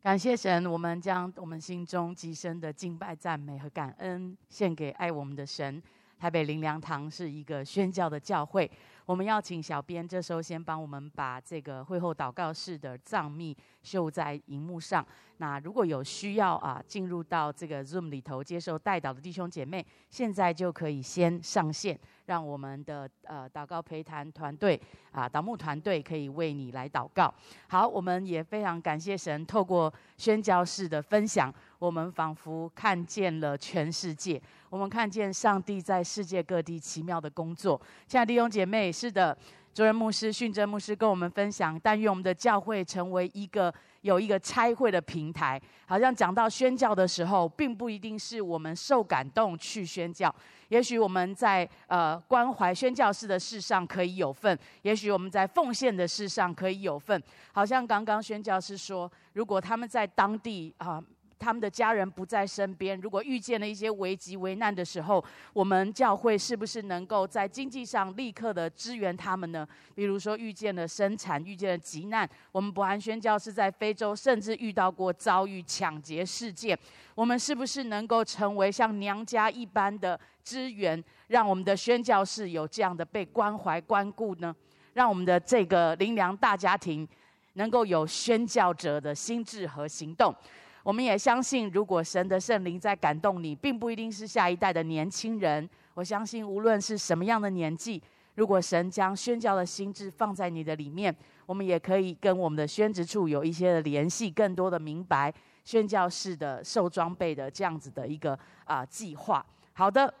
[0.00, 5.82] 感谢神，我们将我们心中极深的敬拜、赞美和感恩献给爱我们的神。
[6.18, 8.70] 台北灵粮堂是一个宣教的教会。
[9.06, 15.06] 我们要请小编这时候先帮我们把这个会后祷告室的藏密秀在荧幕上。
[15.38, 24.78] 那如果有需要啊，进入到这个 Zoom 里头接受代祷的弟兄姐妹，现在就可以先上线，让我们的呃祷告陪谈团队
[25.12, 27.32] 啊，祷牧团队可以为你来祷告。
[27.68, 37.80] 好，我们也非常感谢神，透过宣教士的分享，我们仿佛看见了全世界，我们看见上帝在世界各地奇妙的工作。
[38.06, 38.90] 亲爱的弟兄姐妹。
[38.92, 39.34] 是的，
[39.72, 45.60] 主任牧师、训正牧师跟我们分享，但愿我们的教会成为一个有一个差会的平台。
[45.86, 50.34] 好像讲到宣教的时候，并不一定是我们受感动去宣教，
[50.68, 57.22] 也许我们在呃关怀宣教士的事上可以有份，也许我们在奉献的事上可以有份。
[57.52, 61.02] 好像刚刚宣教师说，如果他们在当地啊。
[61.40, 65.24] 他们的家人不在身边，如果遇见了一些危急危难的时候，
[65.54, 69.66] 我们教会是不是能够在经济上立刻的支援他们呢？
[69.94, 76.78] 比如说遇见了生产，遇见了急难，我们伯安宣教士在非洲，甚至遇到过遭遇抢劫事件，
[77.14, 84.54] 我们是不是能够成为像娘家一般的支援，让我们的宣教士有这样的被关怀关顾呢？
[84.92, 87.08] 让我们的这个灵良大家庭
[87.54, 90.34] 能够有宣教者的心智和行动。
[90.82, 95.68] 我们也相信，如果神的圣灵在感动你，并不一定是下一代的年轻人。
[95.94, 98.02] 我相信，无论是什么样的年纪，
[98.34, 101.14] 如果神将宣教的心志放在你的里面，
[101.44, 105.32] 我们也可以跟我们的宣职处有一些的联系，更多的明白
[105.64, 109.44] 宣教士的受装备的这样子的一个啊、计划。
[109.74, 110.12] 好的，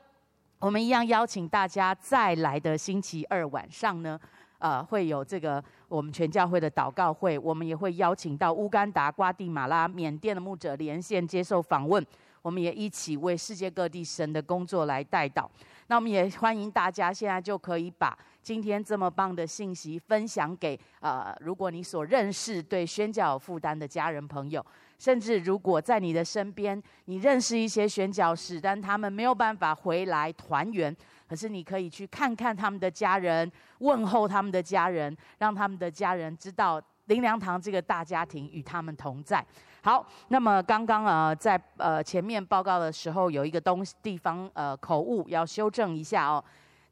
[0.58, 4.20] 我们一样邀请大家再来的星期二晚上呢。
[4.58, 12.04] 呃，会有这个我们全教会的祷告会，我们也会邀请到乌干达、瓜地马拉、缅甸的牧者连线接受访问。
[12.42, 15.46] 我们也一起为世界各地神的工作来代祷。
[15.88, 24.64] 那我们也欢迎大家现在就可以把今天这么棒的信息分享给呃，如果你所认识对宣教有负担的家人朋友，
[24.98, 30.96] 甚至如果在你的身边你认识一些宣教士，但他们没有办法回来团圆，
[31.30, 39.46] 可是你可以去看看他们的家人，问候他们的家人，让他们的家人知道灵粮堂这个大家庭与他们同在。
[39.80, 46.42] 好，那么刚刚啊，在呃前面报告的时候，有一个东西地方呃口误要修正一下哦。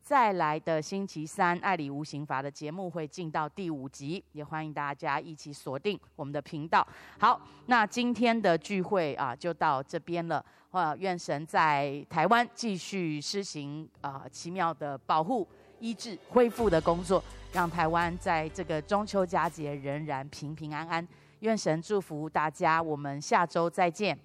[0.00, 6.86] 再来的星期三，爱里无刑罚的节目会进到第五集，也欢迎大家一起锁定我们的频道。
[7.18, 10.42] 好，那今天的聚会啊，就到这边了。
[10.70, 15.46] 啊，愿神在台湾继续施行啊奇妙的保护、
[15.80, 21.06] 医治、恢复的工作，让台湾在这个中秋佳节仍然平平安安。
[21.40, 24.18] 愿神祝福大家，我们下周再见。